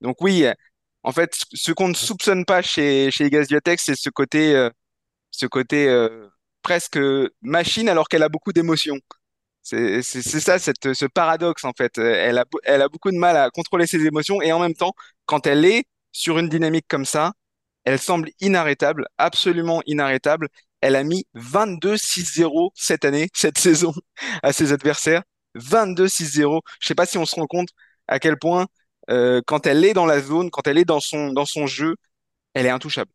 [0.00, 0.46] Donc oui,
[1.02, 4.70] en fait, ce qu'on ne soupçonne pas chez chez Iga Swiatek, c'est ce côté euh,
[5.30, 6.28] ce côté euh,
[6.62, 6.98] presque
[7.42, 8.98] machine alors qu'elle a beaucoup d'émotions.
[9.62, 11.98] C'est ça cette ce paradoxe en fait.
[11.98, 14.94] Elle a elle a beaucoup de mal à contrôler ses émotions et en même temps,
[15.26, 17.32] quand elle est sur une dynamique comme ça,
[17.84, 20.48] elle semble inarrêtable, absolument inarrêtable.
[20.80, 23.92] Elle a mis 22-6-0 cette année, cette saison,
[24.42, 25.22] à ses adversaires.
[25.56, 26.60] 22-6-0.
[26.80, 27.68] Je sais pas si on se rend compte
[28.08, 28.66] à quel point,
[29.10, 31.96] euh, quand elle est dans la zone, quand elle est dans son, jeu,
[32.54, 33.10] elle est intouchable.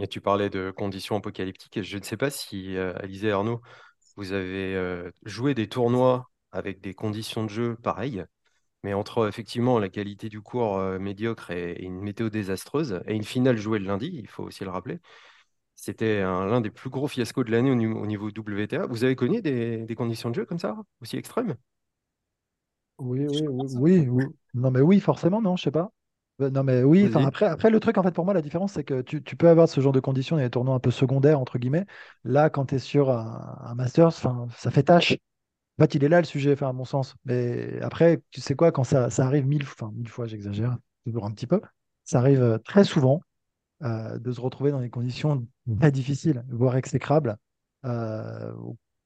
[0.00, 1.82] Et tu parlais de conditions apocalyptiques.
[1.82, 3.60] Je ne sais pas si, euh, Alizé et Arnaud,
[4.16, 8.24] vous avez euh, joué des tournois avec des conditions de jeu pareilles,
[8.84, 13.14] mais entre effectivement la qualité du cours euh, médiocre et, et une météo désastreuse, et
[13.14, 14.98] une finale jouée le lundi, il faut aussi le rappeler.
[15.76, 18.86] C'était un- l'un des plus gros fiascos de l'année au, niveau au niveau WTA.
[18.86, 21.56] Vous avez connu des, des conditions de jeu comme ça, aussi extrêmes?
[22.98, 23.26] Oui,
[23.72, 24.34] oui, oui.
[24.54, 25.90] Non, mais oui, forcément, non, je sais pas.
[26.40, 28.72] Euh, Non, mais oui, enfin, après, après, le truc, en fait, pour moi, la différence,
[28.74, 30.90] c'est que tu, tu peux avoir ce genre de conditions dans les tournois un peu
[30.90, 31.86] secondaires, entre guillemets.
[32.24, 35.16] Là, quand tu es sur un, un Masters, ça fait tâche.
[35.80, 37.16] En fait, il est là le sujet, enfin, à mon sens.
[37.24, 41.24] Mais après, tu sais quoi, quand ça, ça arrive mille, enfin, mille fois, j'exagère, toujours
[41.24, 41.62] un petit peu,
[42.04, 43.22] ça arrive euh, très souvent
[43.82, 45.46] euh, de se retrouver dans des conditions
[45.80, 47.38] très difficiles, voire exécrables,
[47.86, 48.52] euh,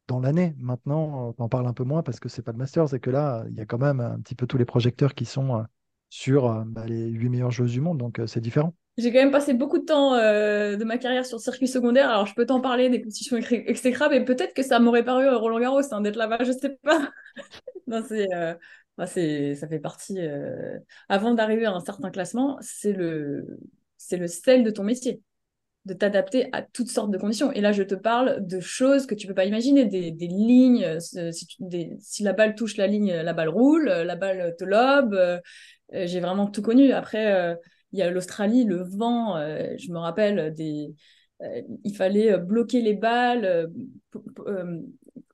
[0.09, 0.57] dans l'année.
[0.59, 3.11] Maintenant, on en parle un peu moins parce que c'est pas le Masters, c'est que
[3.11, 5.65] là, il y a quand même un petit peu tous les projecteurs qui sont
[6.11, 8.75] sur bah, les huit meilleures joueuses du monde, donc c'est différent.
[8.97, 12.27] J'ai quand même passé beaucoup de temps euh, de ma carrière sur circuit secondaire, alors
[12.27, 15.37] je peux t'en parler des compétitions exé- exécrables et peut-être que ça m'aurait paru euh,
[15.37, 17.11] Roland Garros hein, d'être là-bas, je sais pas.
[17.89, 18.55] Non, euh,
[18.97, 20.19] bah, c'est, ça fait partie.
[21.09, 23.59] Avant d'arriver à un certain classement, c'est le,
[23.99, 25.21] c'est le sel de ton métier,
[25.85, 27.53] de t'adapter à toutes sortes de conditions.
[27.53, 31.01] Et là, je te parle de choses que tu peux pas imaginer, des, lignes.
[31.01, 31.49] Si,
[32.01, 35.41] si la balle touche la ligne, la balle roule, la balle te lobe.
[35.93, 36.93] j'ai vraiment tout connu.
[36.93, 37.57] Après,
[37.95, 39.37] il y a l'Australie, le vent.
[39.39, 40.95] euh, je me rappelle des.
[41.43, 43.67] euh, il fallait euh, bloquer les balles, euh,
[44.47, 44.81] euh,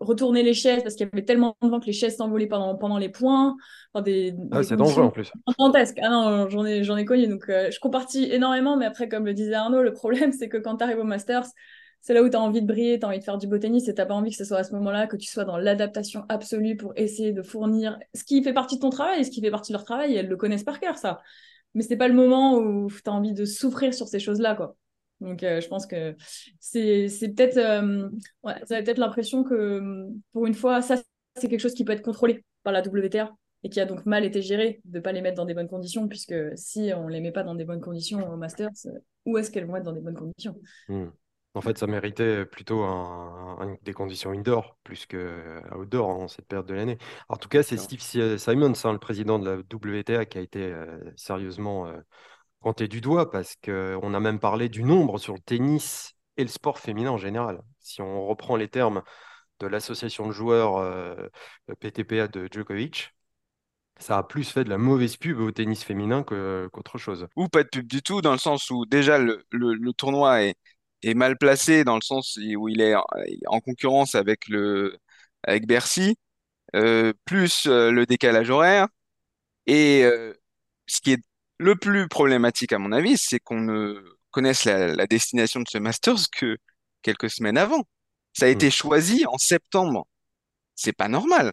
[0.01, 2.77] retourner les chaises parce qu'il y avait tellement de vent que les chaises s'envolaient pendant,
[2.77, 3.57] pendant les points.
[3.95, 5.33] Enfin, des, Ah, c'est dangereux en plus.
[5.49, 5.99] gigantesques.
[6.03, 7.27] Ah non, j'en ai, j'en ai connu.
[7.27, 8.77] Donc, euh, je compartis énormément.
[8.77, 11.47] Mais après, comme le disait Arnaud, le problème, c'est que quand tu arrives au Masters,
[12.01, 13.59] c'est là où tu as envie de briller, tu as envie de faire du beau
[13.59, 15.59] tennis et tu pas envie que ce soit à ce moment-là que tu sois dans
[15.59, 19.31] l'adaptation absolue pour essayer de fournir ce qui fait partie de ton travail et ce
[19.31, 20.15] qui fait partie de leur travail.
[20.15, 21.21] Et elles le connaissent par cœur, ça.
[21.75, 24.77] Mais c'est pas le moment où tu as envie de souffrir sur ces choses-là, quoi.
[25.21, 26.17] Donc, euh, je pense que
[26.59, 28.09] c'est peut-être euh,
[28.43, 30.97] ouais, avez peut-être l'impression que pour une fois, ça,
[31.37, 33.31] c'est quelque chose qui peut être contrôlé par la WTA
[33.63, 35.69] et qui a donc mal été géré de ne pas les mettre dans des bonnes
[35.69, 38.99] conditions, puisque si on ne les met pas dans des bonnes conditions au Masters, euh,
[39.27, 40.57] où est-ce qu'elles vont être dans des bonnes conditions?
[40.89, 41.09] Hmm.
[41.55, 46.47] En fait, ça méritait plutôt un- un- des conditions indoor plus que outdoor en cette
[46.47, 46.97] période de l'année.
[47.29, 47.77] En tout cas, c'est.
[47.77, 51.99] Steve Si- Simons, hein, le président de la WTA, qui a été euh, sérieusement euh,
[52.61, 56.49] pointé du doigt parce qu'on a même parlé du nombre sur le tennis et le
[56.51, 57.63] sport féminin en général.
[57.81, 59.03] Si on reprend les termes
[59.61, 61.29] de l'association de joueurs euh,
[61.81, 63.15] PTPA de Djokovic,
[63.99, 67.27] ça a plus fait de la mauvaise pub au tennis féminin qu'autre chose.
[67.37, 70.43] Ou pas de pub du tout, dans le sens où déjà le, le, le tournoi
[70.45, 70.55] est,
[71.03, 73.05] est mal placé, dans le sens où il est en,
[73.49, 74.97] en concurrence avec le
[75.45, 76.17] avec Bercy,
[76.77, 78.89] euh, plus euh, le décalage horaire.
[79.67, 80.33] Et euh,
[80.87, 81.23] ce qui est
[81.59, 85.79] le plus problématique à mon avis, c'est qu'on ne connaisse la, la destination de ce
[85.79, 86.57] Masters que
[87.03, 87.85] quelques semaines avant.
[88.33, 88.51] Ça a Hmm.
[88.51, 90.07] été choisi en septembre.
[90.75, 91.53] C'est pas normal.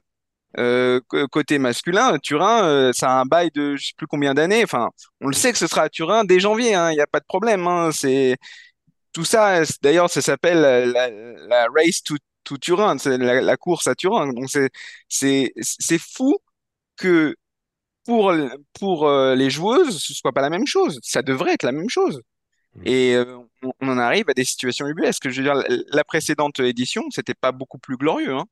[0.60, 4.64] Euh, côté masculin, Turin, euh, ça a un bail de je sais plus combien d'années.
[4.64, 4.90] Enfin,
[5.22, 6.76] on le sait que ce sera à Turin dès janvier.
[6.76, 7.68] hein, Il n'y a pas de problème.
[7.68, 8.38] hein, c'est
[9.14, 9.62] tout ça.
[9.82, 12.98] D'ailleurs, ça s'appelle la, la- race to, to Turin.
[12.98, 14.32] C'est la, la course à Turin.
[14.34, 14.70] Donc c'est
[15.10, 16.38] c'est c'est fou
[16.98, 17.36] que
[18.06, 18.34] pour
[18.80, 21.00] pour euh, les joueuses, ce soit pas la même chose.
[21.04, 22.22] Ça devrait être la même chose.
[22.76, 22.82] Hmm.
[22.86, 23.38] Et euh,
[23.82, 25.30] on, en arrive à des situations ubuesques.
[25.30, 28.34] Je veux dire, la, la précédente édition, c'était pas beaucoup plus glorieux.
[28.34, 28.46] Hein.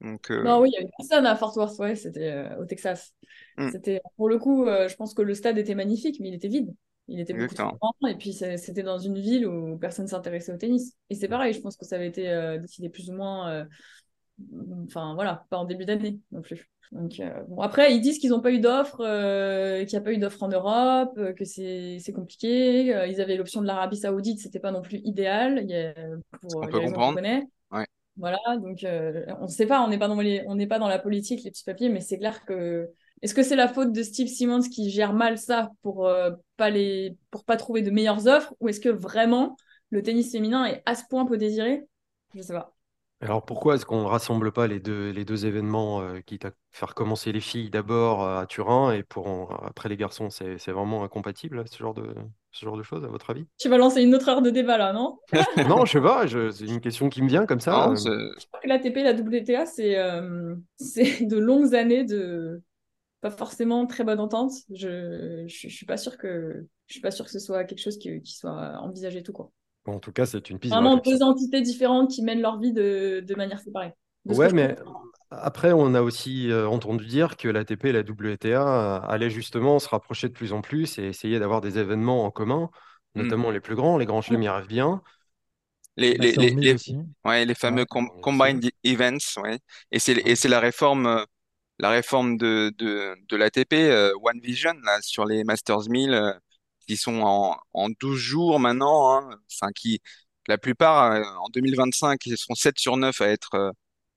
[0.00, 2.60] Donc, euh, Non, oui, il y a eu personne à Fort Worth, ouais, c'était euh,
[2.60, 3.12] au Texas.
[3.56, 6.34] hmm, C'était, pour le coup, euh, je pense que le stade était magnifique, mais il
[6.34, 6.74] était vide.
[7.08, 7.76] Il était beaucoup Exactement.
[7.80, 10.94] trop grand et puis c'était dans une ville où personne s'intéressait au tennis.
[11.08, 13.64] Et c'est pareil, je pense que ça avait été euh, décidé plus ou moins, euh,
[14.84, 16.70] enfin voilà, pas en début d'année non plus.
[16.92, 20.04] Donc euh, bon, après, ils disent qu'ils n'ont pas eu d'offre, euh, qu'il n'y a
[20.04, 23.06] pas eu d'offre en Europe, que c'est compliqué.
[23.08, 25.60] ils avaient l'option de l'Arabie Saoudite, c'était pas non plus idéal.
[25.62, 25.94] Il y a,
[26.42, 27.20] pour On peut comprendre.
[27.72, 27.86] Ouais.
[28.16, 30.88] Voilà, donc on ne sait pas, on n'est pas dans les, on n'est pas dans
[30.88, 32.90] la politique, les petits papiers, mais c'est clair que
[33.22, 36.70] est-ce que c'est la faute de Steve Simmons qui gère mal ça pour euh, pas
[36.70, 39.56] les, pour pas trouver de meilleures offres, ou est-ce que vraiment
[39.90, 41.84] le tennis féminin est à ce point peu désiré?
[42.34, 42.74] Je sais pas.
[43.20, 46.52] Alors pourquoi est-ce qu'on ne rassemble pas les deux, les deux événements, euh, quitte à
[46.70, 50.58] faire commencer les filles d'abord euh, à Turin et pour en- après les garçons, c'est
[50.58, 52.14] c'est vraiment incompatible ce genre de,
[52.52, 53.46] ce genre de choses à votre avis?
[53.58, 55.18] Tu vas lancer une autre heure de débat là, non?
[55.68, 57.88] Non, je sais pas, je- c'est une question qui me vient comme ça.
[57.88, 62.62] Non, euh, Je crois que l'ATP, la WTA, c'est euh, c'est de longues années de
[63.20, 64.52] pas forcément très bonne entente.
[64.70, 67.80] Je, je, je suis pas sûre que je suis pas sûre que ce soit quelque
[67.82, 69.52] chose qui, qui soit envisagé tout quoi.
[69.84, 72.72] bon, en tout cas, c'est une piste Vraiment deux entités différentes qui mènent leur vie
[72.72, 73.92] de, de manière séparée.
[74.26, 74.76] De Ouais, mais
[75.30, 79.78] après, on a aussi euh, entendu dire que l'ATP et la WTA euh, allaient justement
[79.78, 82.70] se rapprocher de plus en plus et essayer d'avoir des événements en commun,
[83.14, 83.32] Hmm.
[83.32, 83.96] notamment les plus grands.
[83.98, 85.02] Les grands chelems y arrivent bien.
[85.96, 86.76] les, les, Masters les, 1000 les-
[87.24, 87.86] ouais, les fameux Ouais.
[87.86, 89.58] com- combined events, ouais.
[89.90, 91.24] Et c'est et c'est la réforme, euh,
[91.78, 96.32] la réforme de, de, de l'ATP, euh, One Vision, là, sur les Masters 1000, euh,
[96.86, 99.30] qui sont en, en 12 jours maintenant, hein.
[99.52, 100.00] Enfin, qui,
[100.48, 103.70] la plupart, euh, en 2025, ils seront 7 sur 9 à être euh,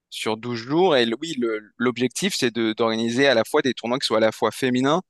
[0.10, 0.95] sur 12 jours.
[0.97, 1.36] Et oui,
[1.78, 5.02] l'objectif, c'est d'organiser à la fois des tournois qui soient à la fois féminins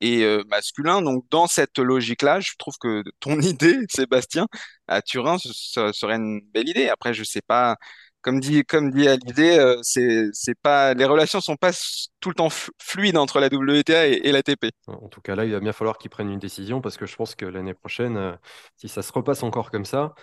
[0.00, 1.02] et euh, masculins.
[1.02, 4.46] Donc, dans cette logique-là, je trouve que ton idée, Sébastien,
[4.88, 6.88] à Turin, ce, ce serait une belle idée.
[6.88, 7.76] Après, je sais pas,
[8.22, 11.72] comme dit, comme dit Hallyday, euh, c'est, c'est pas, les relations sont pas
[12.20, 14.70] tout le temps flu- fluides entre la WTA et, et l'ATP.
[14.88, 17.14] En tout cas, là, il va bien falloir qu'ils prennent une décision parce que je
[17.16, 18.32] pense que l'année prochaine, euh,
[18.76, 20.14] si ça se repasse encore comme ça,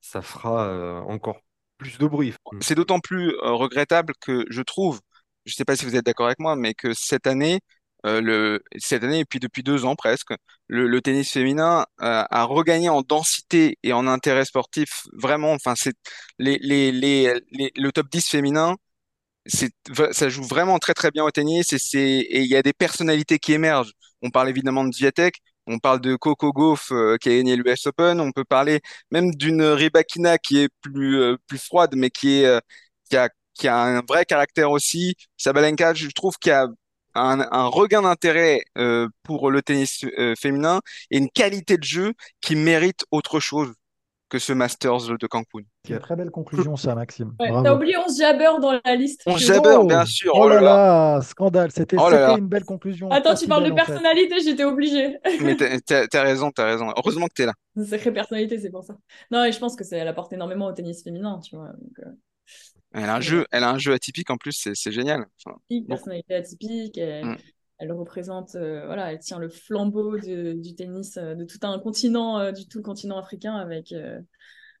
[0.00, 1.40] ça fera euh, encore
[1.78, 2.34] plus de bruit.
[2.60, 5.00] C'est d'autant plus euh, regrettable que je trouve,
[5.44, 7.60] je sais pas si vous êtes d'accord avec moi, mais que cette année,
[8.06, 10.30] euh, le, cette année et puis depuis deux ans presque,
[10.68, 15.02] le, le tennis féminin euh, a regagné en densité et en intérêt sportif.
[15.12, 15.94] Vraiment, enfin, c'est
[16.38, 18.76] les, les, les, les- le top 10 féminin,
[19.46, 19.70] c'est,
[20.12, 22.72] ça joue vraiment très très bien au tennis et c'est, et il y a des
[22.72, 23.92] personnalités qui émergent.
[24.22, 27.86] On parle évidemment de Swiatek, on parle de Coco Gauff euh, qui a gagné l'US
[27.86, 28.80] Open, on peut parler
[29.10, 32.60] même d'une Rybakina qui est plus euh, plus froide mais qui est euh,
[33.10, 35.14] qui a qui a un vrai caractère aussi.
[35.36, 36.66] Sabalenka, je trouve qu'il y a
[37.22, 42.12] un, un regain d'intérêt euh, pour le tennis euh, féminin et une qualité de jeu
[42.40, 43.72] qui mérite autre chose
[44.28, 45.60] que ce Masters de Cancun.
[45.86, 47.34] C'est une très belle conclusion, ça, Maxime.
[47.40, 47.48] Ouais.
[47.48, 49.22] T'as oublié 11 jabbers dans la liste.
[49.26, 50.32] On Je- jabber, Oh, bien sûr.
[50.34, 51.70] Oh là là, scandale.
[51.72, 53.10] C'était Oh une belle conclusion.
[53.10, 53.92] Attends, tu parles de belle, en fait.
[53.92, 55.16] personnalité, j'étais obligée.
[55.40, 56.92] Mais t'as- raison, t'as raison.
[56.96, 57.54] Heureusement que t'es là.
[57.76, 58.96] Une sacrée personnalité, c'est pour ça.
[59.30, 61.68] Non, et je pense que elle apporte énormément au tennis féminin, tu vois.
[61.68, 62.10] Donc, euh,
[62.92, 65.26] Elle a un jeu, elle a un jeu atypique en plus, c'est génial.
[65.44, 67.36] Enfin, personnalité atypique, elle, Mm.
[67.78, 71.78] elle représente, euh, voilà, elle tient le flambeau de- du tennis euh, de tout un
[71.78, 74.20] continent, euh, du tout le continent africain avec, euh,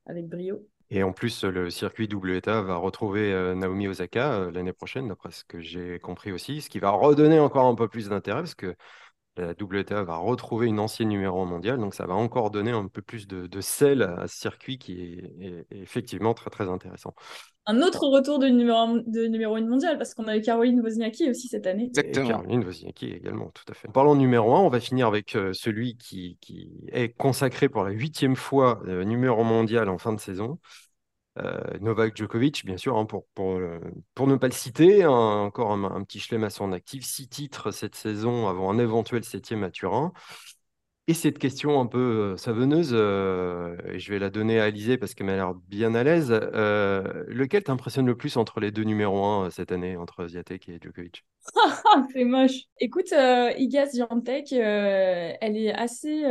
[0.06, 0.66] avec brio.
[0.90, 5.30] Et en plus, le circuit WTA va retrouver euh, Naomi Osaka euh, l'année prochaine, d'après
[5.30, 8.54] ce que j'ai compris aussi, ce qui va redonner encore un peu plus d'intérêt parce
[8.54, 8.74] que
[9.42, 12.86] la WTA va retrouver une ancienne numéro 1 mondiale, donc ça va encore donner un
[12.88, 16.68] peu plus de, de sel à ce circuit qui est, est- est effectivement très très
[16.68, 17.14] intéressant.
[17.66, 20.80] Un autre retour de numéro, un- de numéro 1 mondial, parce qu'on a eu Caroline
[20.80, 21.84] Wozniacki aussi cette année.
[21.84, 22.28] Et exactement.
[22.28, 23.88] Caroline Wozniacki également, tout à fait.
[23.88, 27.68] En parlant de numéro 1, on va finir avec euh, celui qui, qui est consacré
[27.68, 30.58] pour la huitième fois euh, numéro mondial en fin de saison.
[31.38, 33.78] Euh, Novak Djokovic, bien sûr, hein, pour, pour, euh,
[34.14, 37.70] pour ne pas le citer, hein, encore un, petit chelem à son actif, six titres
[37.70, 40.12] cette saison avant un éventuel septième à Turin.
[41.06, 41.98] Et cette question un peu
[42.34, 46.04] euh, savonneuse, euh, je vais la donner à Alizé parce qu'elle m'a l'air bien à
[46.04, 46.30] l'aise.
[46.30, 51.24] lequel t'impressionne le plus entre les deux numéros 1 cette année, entre Ziatek et Djokovic?
[52.12, 52.64] C'est moche.
[52.78, 56.24] Écoute, euh, Iga euh, elle est assez,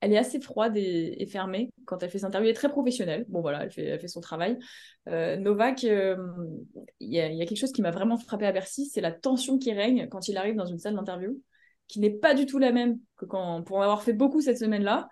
[0.00, 2.48] elle est assez froide et, fermée quand elle fait ses interviews.
[2.48, 3.24] Elle est très professionnelle.
[3.28, 4.58] Bon, voilà, elle fait, fait son travail.
[5.08, 6.16] Euh, Novak, euh,
[7.00, 9.72] il y a, quelque chose qui m'a vraiment frappé à Bercy, c'est la tension qui
[9.72, 11.40] règne quand il arrive dans une salle d'interview,
[11.88, 14.58] qui n'est pas du tout la même que quand, pour en avoir fait beaucoup cette
[14.58, 15.08] semaine-là,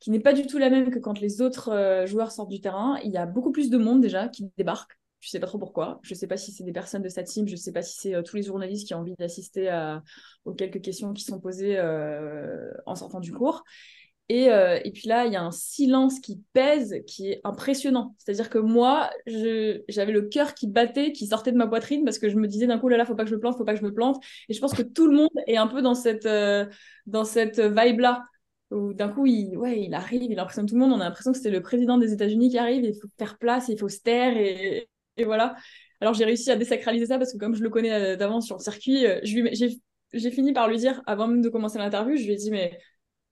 [0.00, 2.60] qui n'est pas du tout la même que quand les autres euh, joueurs sortent du
[2.60, 2.98] terrain.
[3.04, 4.98] Il y a beaucoup plus de monde déjà qui débarque.
[5.20, 6.00] Je sais pas trop pourquoi.
[6.02, 7.48] Je sais pas si c'est des personnes de sa team.
[7.48, 9.72] Je sais pas si c'est tous les journalistes qui ont envie d'assister
[10.44, 11.80] aux quelques questions qui sont posées
[12.84, 13.64] en sortant du cours.
[14.30, 18.14] Et, euh, et, puis là, il y a un silence qui pèse, qui est impressionnant.
[18.18, 22.30] C'est-à-dire que moi, j'avais le cœur qui battait, qui sortait de ma poitrine parce que
[22.30, 23.74] je me disais d'un coup, là, là, faut pas que je me plante, faut pas
[23.74, 24.22] que je me plante.
[24.48, 26.64] Et je pense que tout le monde est un peu dans cette, euh,
[27.24, 28.24] cette vibe-là.
[28.70, 30.92] Où d'un coup, il, ouais, il arrive, il impressionne tout le monde.
[30.92, 33.68] On a l'impression que c'est le président des États-Unis qui arrive, il faut faire place,
[33.68, 34.36] il faut se taire.
[34.38, 35.54] Et, et voilà.
[36.00, 38.56] Alors j'ai réussi à désacraliser ça parce que comme je le connais euh, d'avance sur
[38.56, 42.36] le circuit, j'ai fini par lui dire, avant même de commencer l'interview, je lui ai
[42.36, 42.78] dit, mais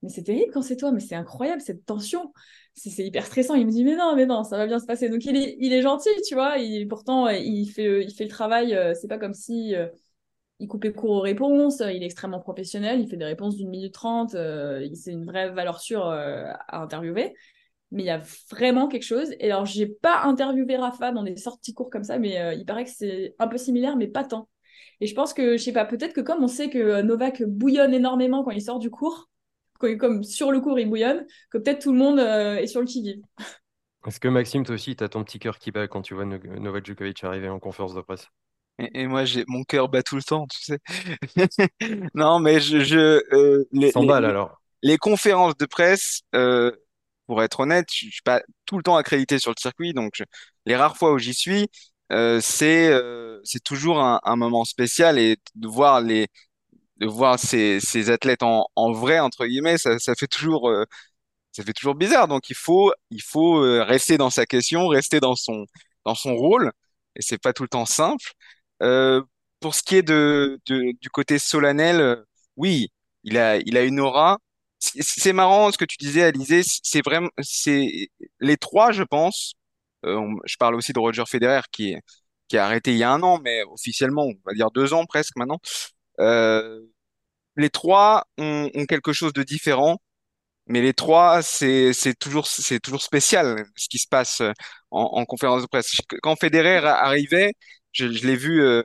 [0.03, 2.33] mais c'est terrible quand c'est toi, mais c'est incroyable cette tension.
[2.75, 3.55] C'est hyper stressant.
[3.55, 5.09] Il me dit, mais non, mais non, ça va bien se passer.
[5.09, 6.57] Donc il est, il est gentil, tu vois.
[6.57, 8.75] Il, pourtant, il fait, il fait le travail.
[8.75, 9.87] Euh, c'est pas comme si euh,
[10.59, 11.79] il coupait court aux réponses.
[11.79, 12.99] Il est extrêmement professionnel.
[12.99, 14.35] Il fait des réponses d'une minute trente.
[14.35, 17.33] Euh, c'est une vraie valeur sûre à interviewer.
[17.91, 19.33] Mais il y a vraiment quelque chose.
[19.39, 22.85] Et alors, j'ai pas interviewé Rafa dans des sorties courts comme ça, mais il paraît
[22.85, 24.49] que c'est un peu similaire, mais pas tant.
[24.99, 27.93] Et je pense que, je sais pas, peut-être que comme on sait que Novak bouillonne
[27.93, 29.29] énormément quand il sort du cours,
[29.97, 32.87] comme sur le cours, il bouillonne, que peut-être tout le monde euh, est sur le
[32.87, 33.21] qui-vive.
[34.05, 36.25] Est-ce que Maxime, toi aussi, tu as ton petit cœur qui bat quand tu vois
[36.25, 38.27] Novak Djokovic arriver en conférence de presse?
[38.79, 40.79] Et, moi, j'ai mon cœur bat tout le temps, tu sais.
[42.15, 44.59] non, mais je, je euh, les, alors.
[44.81, 46.71] Les conférences de presse, euh,
[47.27, 50.23] pour être honnête, je, suis pas tout le temps accrédité sur le circuit, donc
[50.65, 51.69] les rares fois où j'y suis,
[52.09, 52.91] c'est
[53.43, 56.27] c'est toujours un, un, moment spécial et de voir les
[57.03, 60.85] de voir ces, ces athlètes en, en, vrai entre guillemets, ça, ça fait toujours euh,
[61.51, 62.27] ça fait toujours bizarre.
[62.27, 65.65] Donc il faut il faut euh, rester dans sa question, rester dans son
[66.05, 66.71] dans son rôle,
[67.15, 68.33] et c'est pas tout le temps simple.
[68.83, 69.21] Euh,
[69.59, 72.23] pour ce qui est de, de du côté solennel,
[72.57, 72.89] oui,
[73.23, 74.39] il a il a une aura.
[74.79, 76.61] C'est marrant ce que tu disais, Alizé.
[76.65, 78.09] C'est vraiment c'est
[78.41, 79.53] les trois, je pense.
[80.03, 81.95] je parle aussi de Roger Federer qui
[82.49, 85.05] qui a arrêté il y a un an, mais officiellement, on va dire deux ans
[85.05, 85.59] presque maintenant.
[87.55, 89.99] Les trois ont, ont, quelque chose de différent,
[90.67, 94.51] mais les trois, c'est c'est toujours c'est toujours spécial ce qui se passe euh,
[94.91, 95.91] en, en conférence de presse.
[96.21, 97.53] Quand Federer arrivait,
[97.91, 98.83] je, je l'ai vu euh,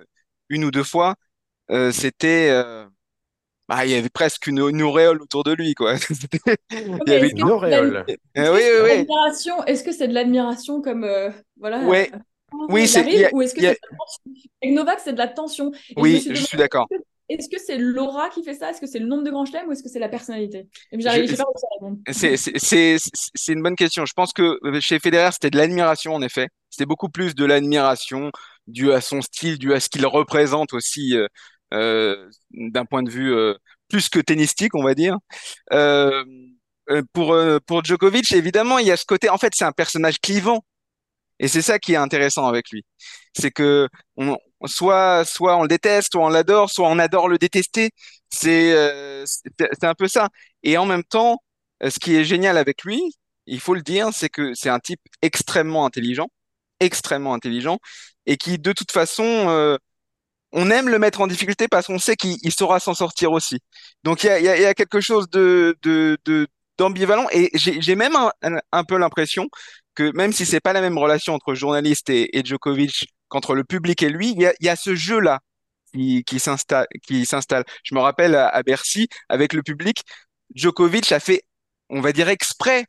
[0.49, 1.14] une ou deux fois,
[1.71, 2.87] euh, c'était euh,
[3.69, 5.95] bah, il y avait presque une, une, auréole autour de lui, quoi.
[6.71, 8.05] il y avait une auréole.
[8.09, 9.07] oui, oui, oui.
[9.66, 11.07] Est-ce que c'est de l'admiration comme
[11.59, 12.11] voilà ouais.
[12.69, 13.33] Oui, c'est.
[13.33, 13.79] Ou est-ce que c'est
[14.62, 16.89] avec Novak, c'est de la tension Oui, je, suis d'accord.
[17.29, 18.70] Est-ce que c'est l'aura qui fait ça?
[18.70, 20.66] Est-ce que c'est le nombre de grands chelems ou est-ce que c'est la personnalité?
[22.11, 24.07] C'est une bonne question.
[24.07, 26.49] Je pense que euh, chez Federer, c'était de l'admiration, en effet.
[26.70, 28.31] C'était beaucoup plus de l'admiration
[28.66, 31.26] dû à son style, dû à ce qu'il représente aussi euh,
[31.74, 33.55] euh, d'un point de vue euh,
[33.89, 35.16] plus que tennistique, on va dire.
[37.12, 39.29] Pour, pour Djokovic, évidemment, il y a ce côté.
[39.29, 40.64] En fait, c'est un personnage clivant.
[41.39, 42.85] Et c'est ça qui est intéressant avec lui.
[43.35, 47.39] C'est que on, soit, soit on le déteste, soit on l'adore, soit on adore le
[47.39, 47.91] détester.
[48.31, 50.29] C'est euh, c'est un peu ça.
[50.63, 51.43] Et en même temps,
[51.83, 53.01] euh, ce qui est génial avec lui,
[53.47, 56.29] il faut le dire, c'est que c'est un type extrêmement intelligent,
[56.81, 57.79] extrêmement intelligent,
[58.27, 59.77] et qui de toute façon, euh,
[60.53, 63.61] on aime le mettre en difficulté parce qu'on sait qu'il saura s'en sortir aussi.
[64.05, 66.19] Donc il y a, y a, quelque chose de, de,
[66.79, 68.31] d'ambivalent et j'ai même un,
[68.73, 69.49] un peu l'impression
[69.95, 74.03] que même si c'est pas la même relation entre journaliste et Djokovic qu'entre le public
[74.03, 75.41] et lui, il y a, ce jeu-là
[75.93, 76.87] qui, s'installe.
[77.85, 80.03] Je me rappelle à, Bercy, avec le public,
[80.55, 81.43] Djokovic a fait,
[81.89, 82.85] on va dire exprès,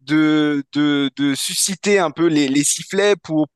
[0.00, 3.48] de, susciter un peu les, sifflets pour,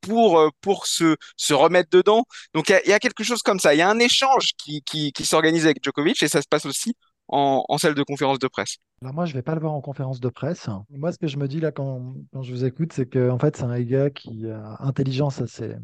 [0.61, 1.17] pour se,
[1.53, 2.25] remettre dedans.
[2.55, 3.75] Donc il y, a, quelque chose comme ça.
[3.75, 6.95] Il y a un échange qui, s'organise avec Djokovic et ça se passe aussi
[7.29, 10.21] en, salle de conférence de presse Alors moi, je vais pas le voir en conférence
[10.21, 10.69] de presse.
[10.91, 13.57] Moi, ce que je me dis là quand, je vous écoute, c'est que en fait,
[13.57, 15.75] c'est un gars qui a intelligence assez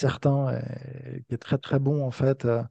[0.00, 2.62] certain et qui est très très bon en fait euh,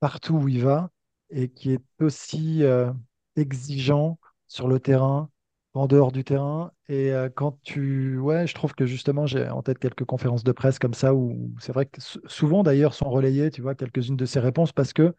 [0.00, 0.90] partout où il va
[1.30, 2.92] et qui est aussi euh,
[3.36, 4.18] exigeant
[4.48, 5.30] sur le terrain,
[5.74, 6.72] en dehors du terrain.
[6.88, 10.52] Et euh, quand tu, ouais, je trouve que justement, j'ai en tête quelques conférences de
[10.52, 14.24] presse comme ça où c'est vrai que souvent d'ailleurs sont relayées, tu vois, quelques-unes de
[14.24, 15.14] ses réponses parce que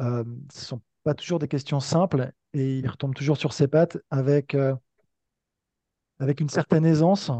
[0.00, 3.98] euh, ce sont pas toujours des questions simples et il retombe toujours sur ses pattes
[4.10, 4.74] avec, euh,
[6.18, 7.30] avec une certaine aisance.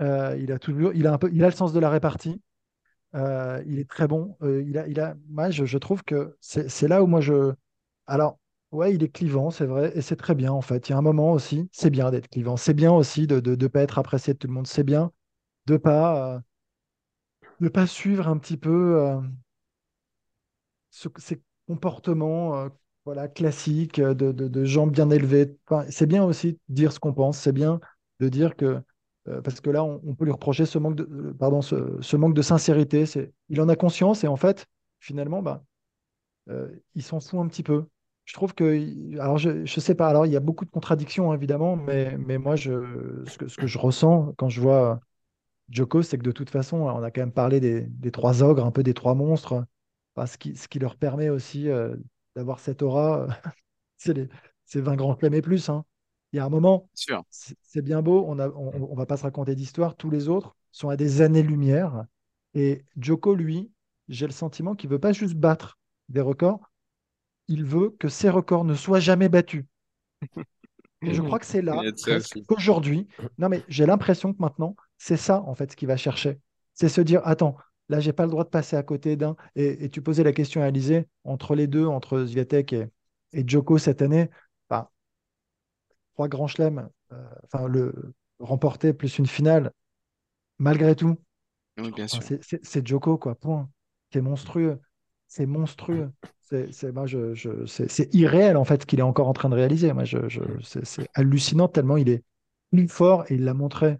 [0.00, 2.40] Euh, il, a toujours, il, a un peu, il a le sens de la répartie.
[3.14, 4.36] Euh, il est très bon.
[4.42, 7.52] Euh, il a, il a, moi, je, je trouve que c'est là où moi je.
[8.06, 8.38] Alors,
[8.72, 10.88] ouais, il est clivant, c'est vrai, et c'est très bien en fait.
[10.88, 12.56] Il y a un moment aussi, c'est bien d'être clivant.
[12.56, 14.66] C'est bien aussi de ne pas être apprécié de tout le monde.
[14.66, 15.12] C'est bien
[15.66, 16.42] de pas,
[17.60, 19.18] de pas suivre un petit peu
[20.90, 22.68] ce, ces comportements
[23.04, 25.56] voilà, classique euh, de, de, gens bien élevés.
[25.90, 27.80] C'est bien aussi de dire ce qu'on pense, c'est bien
[28.20, 28.80] de dire que, euh,
[29.42, 32.42] parce que là, on, peut lui reprocher ce manque de, euh, pardon, ce, manque de
[32.42, 33.04] sincérité.
[33.48, 34.66] Il en a conscience et en fait,
[35.00, 35.64] finalement, bah,
[36.94, 37.86] il s'en fout un petit peu.
[38.26, 41.32] je trouve que, alors je ne sais pas, alors il y a beaucoup de contradictions
[41.32, 45.00] évidemment, mais, moi ce, que, je ressens quand je vois
[45.70, 48.70] Joko, c'est que de toute façon, on a quand même parlé des, trois ogres, un
[48.70, 49.64] peu des trois monstres,
[50.16, 51.96] ce, qui, leur permet aussi euh,
[52.36, 53.26] d'avoir cette aura,
[53.96, 54.28] c'est les,
[54.74, 55.68] 20 grands chelems et plus.
[55.68, 55.84] Hein.
[56.34, 56.90] Il y a un moment,
[57.30, 60.56] c'est bien beau, on ne on, on va pas se raconter d'histoire, tous les autres
[60.72, 62.06] sont à des années-lumière,
[62.54, 63.70] et Joko, lui,
[64.08, 65.78] j'ai le sentiment qu'il veut pas juste battre
[66.08, 66.72] des records,
[67.46, 69.64] il veut que ces records ne soient jamais battus.
[71.02, 71.80] Et je crois que c'est là,
[72.48, 73.06] aujourd'hui.
[73.38, 76.40] Non, mais j'ai l'impression que maintenant, c'est ça, en fait, ce qu'il va chercher.
[76.72, 77.56] C'est se dire, attends,
[77.88, 79.36] là, j'ai pas le droit de passer à côté d'un.
[79.54, 82.86] Et, tu posais la question à Alizé, entre les deux, entre Zviatek et,
[83.34, 84.30] et Djoko cette année,
[86.14, 89.72] trois grands chelems, euh, enfin, le remporter plus une finale,
[90.58, 91.16] malgré tout.
[91.78, 92.22] Oui, bien sûr.
[92.40, 93.68] c'est Djoko, quoi, point.
[94.12, 94.80] C'est monstrueux.
[95.26, 96.10] C'est monstrueux.
[96.40, 99.54] C'est moi, je, je c'est irréel en fait ce qu'il est encore en train de
[99.56, 99.92] réaliser.
[99.92, 102.22] Moi, je, je c'est hallucinant tellement il est
[102.70, 103.98] plus fort et il l'a montré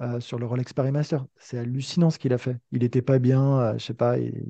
[0.00, 1.24] euh, sur le Rolex Paris Master.
[1.36, 2.56] C'est hallucinant ce qu'il a fait.
[2.72, 4.44] Il n'était pas bien, euh, je sais pas, il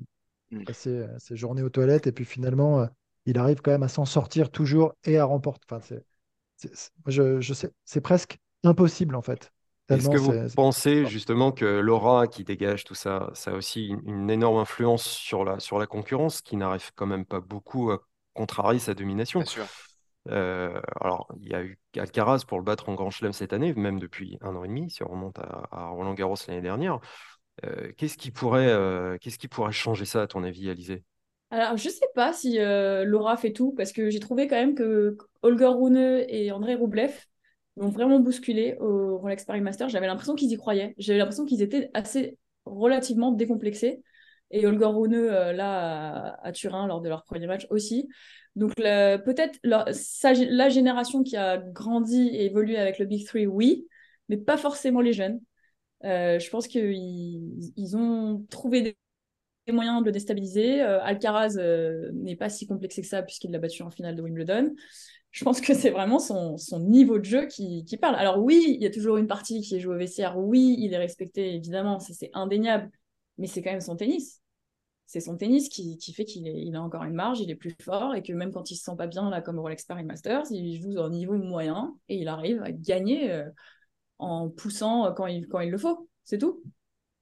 [0.53, 0.65] mm.
[0.65, 2.89] passait euh, ses journées aux toilettes et puis finalement,
[3.27, 5.67] il arrive quand même à s'en sortir toujours et à remporter.
[5.69, 6.05] Enfin, c'est,
[7.07, 9.53] je, je sais, c'est presque impossible en fait.
[9.91, 14.31] Est-ce que vous pensez justement que l'aura qui dégage tout ça, ça a aussi une,
[14.31, 17.99] énorme influence sur la, sur la concurrence qui n'arrive quand même pas beaucoup à
[18.33, 19.41] contrarier sa domination?
[19.41, 19.67] Bien sûr.
[20.31, 23.75] Euh, alors, il y a eu Alcaraz pour le battre en Grand Chelem cette année,
[23.75, 26.99] même depuis un an et demi, si on remonte à, Roland Garros l'année dernière.
[27.65, 31.05] Euh, qu'est-ce qui pourrait, euh, qu'est-ce qui pourrait changer ça, à ton avis, Alizé?
[31.61, 35.17] Alors, je sais pas si Laura fait tout, parce que j'ai trouvé quand même que
[35.43, 37.13] Holger Rune et André Roublev
[37.77, 39.89] m'ont vraiment bousculé au Rolex Paris Master.
[39.89, 40.95] J'avais l'impression qu'ils y croyaient.
[40.99, 44.03] J'avais l'impression qu'ils étaient assez relativement décomplexés.
[44.51, 48.09] Et Holger Rune, euh, là, à, Turin, lors de leur premier match aussi.
[48.57, 53.87] Donc, peut-être la génération qui a grandi et évolué avec le Big Three, oui,
[54.29, 55.41] mais pas forcément les jeunes.
[56.05, 58.97] Euh, je pense qu'ils ils ont trouvé
[59.67, 60.83] des moyens de le déstabiliser.
[60.83, 61.57] Euh, Alcaraz
[62.13, 64.75] n'est pas si complexé que ça puisqu'il l'a battu en finale de Wimbledon
[65.35, 68.15] je pense que c'est vraiment son, niveau de jeu qui, parle.
[68.15, 70.39] Alors oui, il y a toujours une partie qui est jouée au vestiaire.
[70.39, 72.89] Oui, il est respecté, évidemment, c'est indéniable.
[73.37, 74.41] Mais c'est quand même son tennis.
[75.07, 78.15] C'est son tennis qui, fait qu'il il a encore une marge, il est plus fort
[78.15, 80.45] et que même quand il se sent pas bien, là, comme au Rolex Paris Masters,
[80.53, 83.51] il joue au niveau moyen et il arrive à gagner euh,
[84.19, 86.09] en poussant quand il, quand il le faut.
[86.23, 86.63] C'est tout.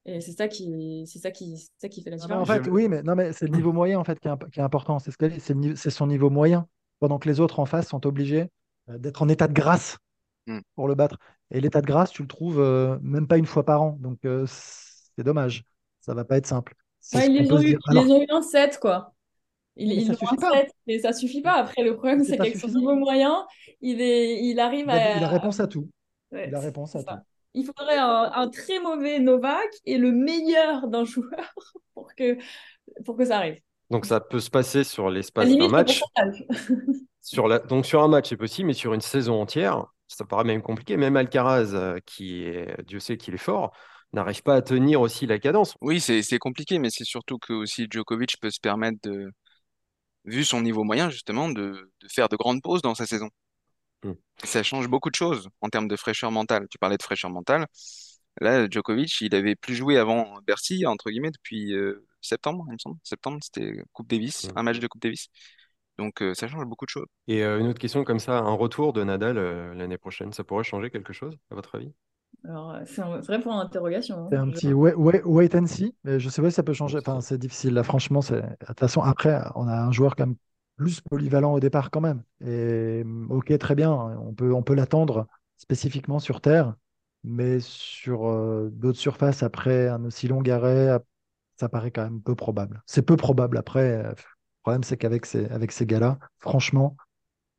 [0.05, 2.48] Et c'est ça qui, c'est ça qui, ça qui fait la différence.
[2.48, 4.59] en fait, oui, mais non, mais c'est le niveau moyen en fait qui est, qui
[4.59, 4.98] est important.
[4.98, 6.66] C'est ce c'est son niveau moyen
[6.98, 8.48] pendant que les autres en face sont obligés
[8.88, 9.98] euh, d'être en état de grâce
[10.46, 10.61] hmm.
[10.74, 11.18] pour le battre.
[11.53, 13.96] Et l'état de grâce, tu le trouves euh, même pas une fois par an.
[14.00, 15.64] Donc euh, c'est dommage.
[16.00, 16.74] Ça va pas être simple.
[17.12, 19.14] ils, les ont eu, ont eu un 7, quoi.
[19.76, 20.50] Ils, ça suffit pas.
[20.86, 21.55] et ça suffit pas.
[21.55, 23.46] Après, le problème, c'est qu'avec son niveau moyen,
[23.80, 25.16] il, est, il arrive à.
[25.16, 25.88] Il a réponse à tout.
[26.32, 27.14] il a réponse à tout.
[27.55, 31.55] Il faudrait un, très mauvais Novak et le meilleur d'un joueur
[31.94, 32.38] pour que,
[33.05, 33.61] pour que ça arrive.
[33.90, 36.00] Donc ça peut se passer sur l'espace d'un match.
[37.20, 37.59] sur la...
[37.59, 40.96] Donc sur un match, c'est possible, mais sur une saison entière, ça paraît même compliqué.
[40.96, 43.72] Même Alcaraz, euh, qui est, Dieu sait qu'il est fort,
[44.14, 45.76] n'arrive pas à tenir aussi la cadence.
[45.80, 49.30] Oui, c'est compliqué, mais c'est surtout que aussi Djokovic peut se permettre de,
[50.24, 53.28] vu son niveau moyen justement, de, faire de grandes pauses dans sa saison.
[54.03, 54.12] Hmm.
[54.44, 56.66] Ça change beaucoup de choses en termes de fraîcheur mentale.
[56.70, 57.66] Tu parlais de fraîcheur mentale.
[58.40, 62.78] Là, Djokovic, il avait plus joué avant Bercy, entre guillemets, depuis euh, septembre, il me
[62.78, 62.96] semble.
[63.05, 65.28] Septembre, c'était Coupe Davis, un match de Coupe Davis.
[65.98, 67.07] Donc euh, ça change beaucoup de choses.
[67.28, 69.36] Et euh, une autre question comme ça, un retour de Nadal
[69.74, 71.92] l'année prochaine, ça pourrait changer quelque chose, à votre avis?
[72.44, 74.16] Alors, c'est un vrai point d'interrogation.
[74.16, 74.28] Hein.
[74.30, 76.98] C'est un petit wait, and see, mais je sais pas si ça peut changer.
[76.98, 77.74] Enfin, c'est difficile.
[77.74, 78.40] Là, franchement, c'est.
[78.40, 80.36] De toute façon, après, on a un joueur quand même
[80.83, 82.22] plus polyvalent au départ quand même.
[82.45, 86.74] Et ok, très bien, on peut, on peut l'attendre spécifiquement sur Terre.
[87.24, 90.99] Mais sur euh, d'autres surfaces, après un aussi long arrêt,
[91.57, 92.83] ça paraît quand même peu probable.
[92.87, 93.57] C'est peu probable.
[93.59, 96.97] Après, euh, le problème, c'est qu'avec ces, avec ces gars-là, franchement,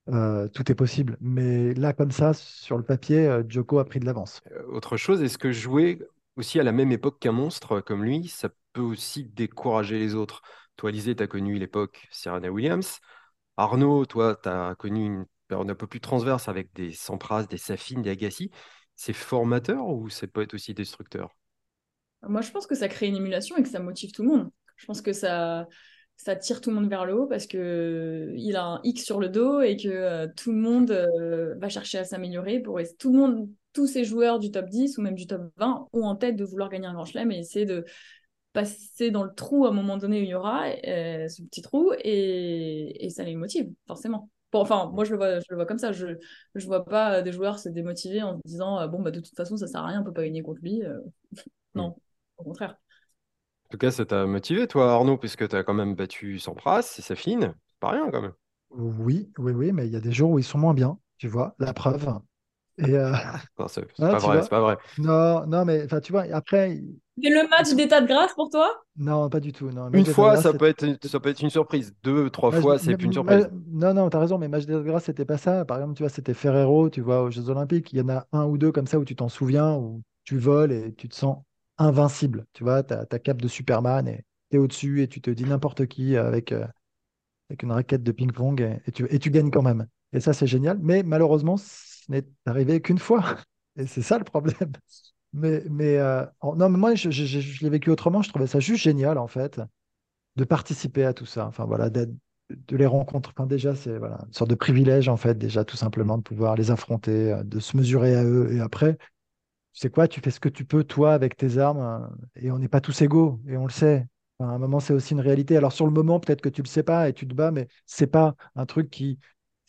[0.10, 1.16] euh, tout est possible.
[1.22, 4.42] Mais là, comme ça, sur le papier, Joko a pris de l'avance.
[4.68, 6.02] autre chose, est-ce que jouer
[6.36, 10.42] aussi à la même époque qu'un monstre comme lui, ça peut aussi décourager les autres?
[10.76, 13.00] Toi, Lisée, tu as connu l'époque Serena Williams.
[13.58, 17.58] Arnaud, toi, tu as connu une période un peu plus transverse avec des Sampras, des
[17.58, 18.52] Safin, des Agassi
[18.96, 21.36] c'est formateur ou ça peut être aussi destructeur?
[22.22, 24.50] Moi, je pense que ça crée une émulation et que ça motive tout le monde.
[24.78, 25.68] Je pense que ça,
[26.16, 29.20] ça tire tout le monde vers le haut parce que il a un X sur
[29.20, 32.60] le dos et que euh, tout le monde euh, va chercher à s'améliorer.
[32.62, 35.88] Pour tout le monde, tous ces joueurs du top 10 ou même du top 20
[35.92, 37.84] ont en tête de vouloir gagner un grand chelem et essayer de
[38.54, 41.62] passer dans le trou à un moment donné où il y aura euh, ce petit
[41.62, 44.30] trou et, et ça les motive, forcément.
[44.52, 45.92] Bon, enfin, moi, je le vois, je le vois comme ça.
[45.92, 49.36] Je ne vois pas des joueurs se démotiver en se disant bon, bah, de toute
[49.36, 50.84] façon, ça sert à rien, on peut pas gagner contre lui.
[51.74, 51.94] non, mm.
[52.38, 52.78] au contraire.
[53.66, 56.96] En tout cas, ça t'a motivé, toi, Arnaud, puisque tu as quand même battu Sampras
[57.00, 57.56] et Safine.
[57.68, 58.34] C'est pas rien, quand même.
[58.70, 61.28] Oui, oui, oui, mais il y a des jours où ils sont moins bien, tu
[61.28, 62.20] vois, la preuve.
[62.80, 63.14] Et euh,
[63.68, 64.78] c'est pas vrai, c'est pas vrai.
[64.98, 66.80] Non, non, mais tu vois, après.
[67.22, 68.76] C'est le match d'état de grâce pour toi?
[68.98, 69.70] Non, pas du tout.
[69.70, 69.92] Non.
[69.92, 71.94] Une fois, ça peut, être, ça peut être une surprise.
[72.04, 73.50] Deux, trois fois, c'est plus une surprise.
[73.72, 75.66] Non, non, tu as raison, mais match d'état de grâce, c'était pas ça.
[75.66, 77.94] Par exemple, tu vois, c'était Ferrero, tu vois, aux Jeux Olympiques.
[77.94, 80.38] Il y en a un ou deux comme ça où tu t'en souviens, où tu
[80.38, 81.38] voles et tu te sens
[81.78, 82.46] invincible.
[82.54, 85.30] Tu vois, tu as ta cape de Superman et tu es au-dessus et tu te
[85.30, 86.66] dis n'importe qui avec, euh,
[87.50, 89.88] avec une raquette de ping-pong et, tu, et tu gagnes quand même.
[90.14, 90.80] Et ça, c'est génial.
[90.82, 91.58] Mais malheureusement,
[92.10, 93.24] n'est arrivé qu'une fois.
[93.76, 94.72] Et c'est ça le problème.
[95.36, 97.10] Mais, mais euh, non, mais moi, je,
[97.64, 98.22] l'ai vécu autrement.
[98.22, 99.60] Je trouvais ça juste génial, en fait,
[100.36, 101.48] de participer à tout ça.
[101.48, 103.34] Enfin, voilà, de les rencontrer.
[103.36, 106.56] Enfin, déjà, c'est voilà, une sorte de privilège, en fait, déjà, tout simplement, de pouvoir
[106.56, 108.54] les affronter, euh, de se mesurer à eux.
[108.54, 108.98] Et après,
[109.74, 111.80] tu sais quoi, tu fais ce que tu peux, toi, avec tes armes.
[111.80, 114.08] Euh, et on n'est pas tous égaux, et on le sait.
[114.40, 115.58] à un moment, c'est aussi une réalité.
[115.58, 117.68] Alors, sur le moment, peut-être que tu le sais pas et tu te bats, mais
[117.86, 119.20] c'est pas un truc qui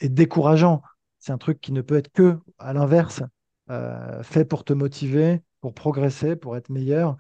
[0.01, 0.83] est décourageant
[1.25, 3.23] c'est un truc qui ne peut être que, à l'inverse,
[3.71, 7.17] euh, fait pour te motiver, pour progresser, pour être meilleur.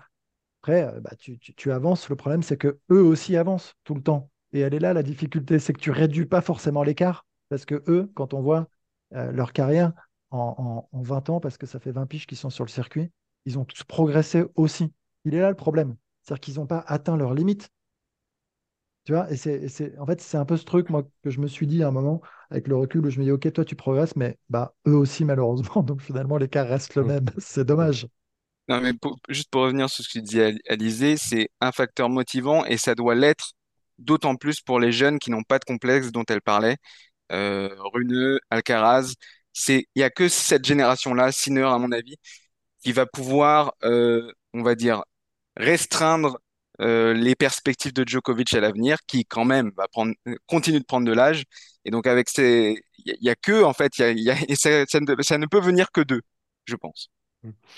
[0.61, 2.11] Après, euh, bah, tu, avances.
[2.11, 4.28] Le problème, c'est que eux aussi avancent tout le temps.
[4.52, 7.24] Et elle est là, la difficulté, c'est que tu réduis pas forcément l'écart.
[7.48, 8.68] Parce que eux, quand on voit
[9.14, 9.94] euh, leur carrière
[10.30, 13.11] en, 20 ans, parce que ça fait 20 piges qu'ils sont sur le circuit,
[13.46, 14.92] ils ont tous progressé aussi.
[15.24, 15.96] Il est là le problème.
[16.20, 17.70] C'est-à-dire qu'ils n'ont pas atteint leurs limites.
[19.05, 21.46] Tu vois, et c'est, en fait, c'est un peu ce truc, moi, que je me
[21.46, 23.76] suis dit à un moment, avec le recul, où je me dis, OK, toi, tu
[23.76, 25.82] progresses, mais bah, eux aussi, malheureusement.
[25.82, 27.26] Donc, finalement, l'écart reste le même.
[27.38, 28.07] c'est dommage.
[28.68, 28.92] Non, mais
[29.28, 32.94] juste pour revenir sur ce que tu disais, Alizé, c'est un facteur motivant et ça
[32.94, 33.52] doit l'être
[33.98, 36.78] d'autant plus pour les jeunes qui n'ont pas de complexe dont elle parlait.
[37.32, 39.14] Euh, Runeux, Alcaraz,
[39.52, 42.16] c'est, il y a que cette génération-là, Sinner, à mon avis,
[42.82, 45.05] qui va pouvoir, euh, on va dire,
[45.57, 46.38] restreindre
[46.81, 50.12] euh, les perspectives de Djokovic à l'avenir, qui quand même va prendre,
[50.47, 51.45] continue de prendre de l'âge.
[51.85, 54.70] Et donc avec ces, il y, a que en fait, il y a, et ça,
[55.01, 56.22] ne, peut venir que d'eux,
[56.64, 57.11] je pense.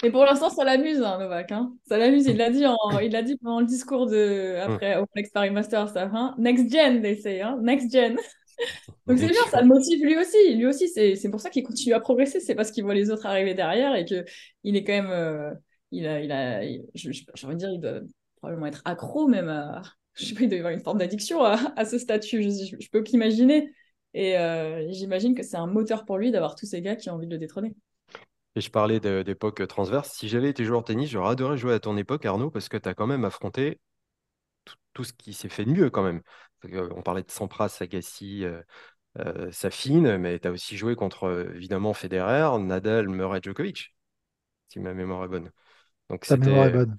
[0.05, 1.51] Et pour l'instant, ça l'amuse, hein, Novak.
[1.51, 1.73] Hein.
[1.89, 2.27] Ça l'amuse.
[2.27, 2.65] Il l'a dit,
[3.03, 5.97] il l'a dit pendant le discours de après au Flex Paris Masters.
[5.97, 6.35] Hein.
[6.39, 7.41] Next gen, they say.
[7.41, 7.59] Hein.
[7.63, 8.17] Next gen.
[9.07, 10.55] Donc c'est bien, ça le motive lui aussi.
[10.55, 12.41] Lui aussi, c'est pour ça qu'il continue à progresser.
[12.41, 14.25] C'est parce qu'il voit les autres arriver derrière et que
[14.63, 15.53] il est quand même, euh,
[15.91, 16.63] il a, il a,
[16.95, 18.01] j'ai envie de dire, il doit
[18.47, 19.83] probablement être accro même à,
[20.15, 22.91] je sais pas, il doit y avoir une forme d'addiction à, ce statut, je, je
[22.91, 23.73] peux qu'imaginer.
[24.15, 27.15] Et euh, j'imagine que c'est un moteur pour lui d'avoir tous ces gars qui ont
[27.15, 27.75] envie de le détrôner.
[28.55, 30.13] Et je parlais d'époque transverse.
[30.13, 32.79] Si j'avais été joueur de tennis, j'aurais adoré jouer à ton époque, Arnaud, parce que
[32.79, 33.79] tu as quand même affronté
[34.95, 36.23] tout, ce qui s'est fait de mieux quand même.
[36.65, 38.63] On parlait de Sampras, Agassi, euh,
[39.19, 43.95] euh, Safine, mais tu as aussi joué contre évidemment Federer, Nadal, Murray, Djokovic,
[44.69, 45.51] si ma mémoire est bonne.
[46.09, 46.97] Donc, Ta mémoire est bonne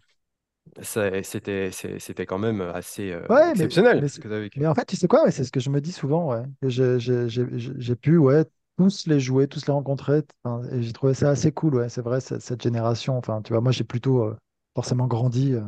[0.81, 4.59] c'était c'était quand même assez euh, exceptionnel mais, ce que vécu.
[4.59, 6.33] Mais en fait, tu sais quoi, c'est ce que je me dis souvent.
[6.33, 6.43] Ouais.
[6.63, 8.45] J'ai pu ouais,
[8.77, 10.23] tous les jouer, tous les rencontrer.
[10.71, 11.75] et j'ai trouvé ça assez cool.
[11.75, 11.89] Ouais.
[11.89, 13.17] C'est vrai, cette, génération.
[13.17, 14.37] Enfin, tu vois, moi, j'ai plutôt euh,
[14.75, 15.61] forcément grandi euh,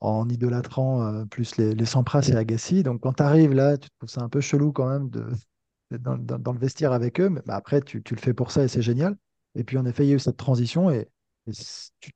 [0.00, 2.82] en idolâtrant plus les, les Sampras et Agassi.
[2.82, 5.26] Donc, quand tu arrives là, tu trouves ça un peu chelou quand même de,
[5.98, 7.28] dans, dans, le vestiaire avec eux.
[7.28, 9.16] Mais bah, après, tu, tu, le fais pour ça et c'est génial.
[9.54, 11.08] Et puis, en effet, il y a eu cette transition et,
[11.46, 11.52] et
[12.00, 12.12] tu,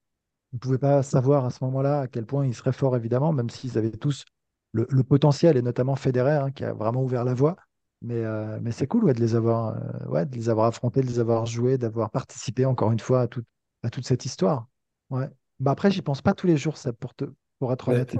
[0.53, 3.51] ne pouvait pas savoir à ce moment-là à quel point ils seraient forts, évidemment, même
[3.51, 4.24] s'ils avaient tous
[4.72, 7.57] le, potentiel, et notamment Federer, hein, qui a vraiment ouvert la voie.
[8.03, 11.03] Mais, euh, mais c'est cool ouais, de, les avoir, euh, ouais, de les avoir affrontés,
[11.03, 13.42] de les avoir joués, d'avoir participé encore une fois à, tout,
[13.82, 14.68] à toute cette histoire.
[15.11, 15.28] Ouais.
[15.59, 17.24] Bah après, j'y pense pas tous les jours, ça, pour, te,
[17.59, 18.16] pour être honnête.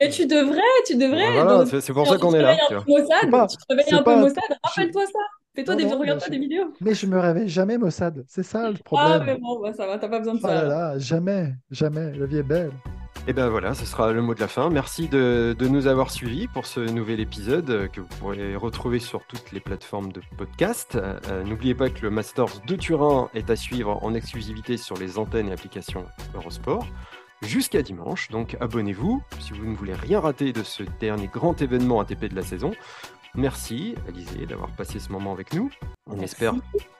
[0.00, 1.80] Et tu devrais, tu devrais.
[1.80, 2.56] c'est pour ça qu'on est là.
[2.56, 5.39] tu te réveilles un peu Mossad, rappelle-toi ça.
[5.60, 6.72] Fais-toi des, regarde des vidéos.
[6.80, 8.24] Mais je me réveille jamais, Mossad.
[8.26, 9.18] C'est ça le ah, problème.
[9.20, 10.64] Ah, mais bon, bah, ça va, t'as pas besoin de ça.
[10.64, 12.12] Là jamais, jamais.
[12.14, 12.70] La vie est belle.
[13.28, 14.70] Et ben voilà, ce sera le mot de la fin.
[14.70, 19.22] Merci de, nous avoir suivis pour ce nouvel épisode euh, que vous pourrez retrouver sur
[19.26, 20.96] toutes les plateformes de podcast.
[20.96, 25.18] Euh, n'oubliez pas que le Masters de Turin est à suivre en exclusivité sur les
[25.18, 26.86] antennes et applications Eurosport
[27.42, 28.30] jusqu'à dimanche.
[28.30, 32.36] Donc abonnez-vous si vous ne voulez rien rater de ce dernier grand événement ATP de
[32.36, 32.72] la saison.
[33.34, 35.70] Merci, Alizé, d'avoir passé ce moment avec nous.
[36.06, 36.54] On espère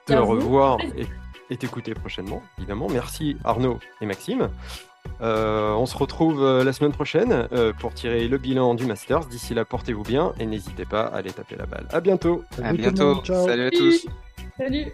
[0.05, 0.79] te revoir
[1.49, 2.87] et, t'écouter prochainement, évidemment.
[2.89, 4.49] Merci, Arnaud et Maxime.
[5.21, 9.25] Euh, on se retrouve euh, la semaine prochaine euh, pour tirer le bilan du Masters.
[9.25, 11.87] D'ici là, portez-vous bien et n'hésitez pas à aller taper la balle.
[11.91, 12.43] À bientôt.
[12.63, 13.23] à bientôt.
[13.25, 14.07] Salut à tous.
[14.57, 14.93] Salut.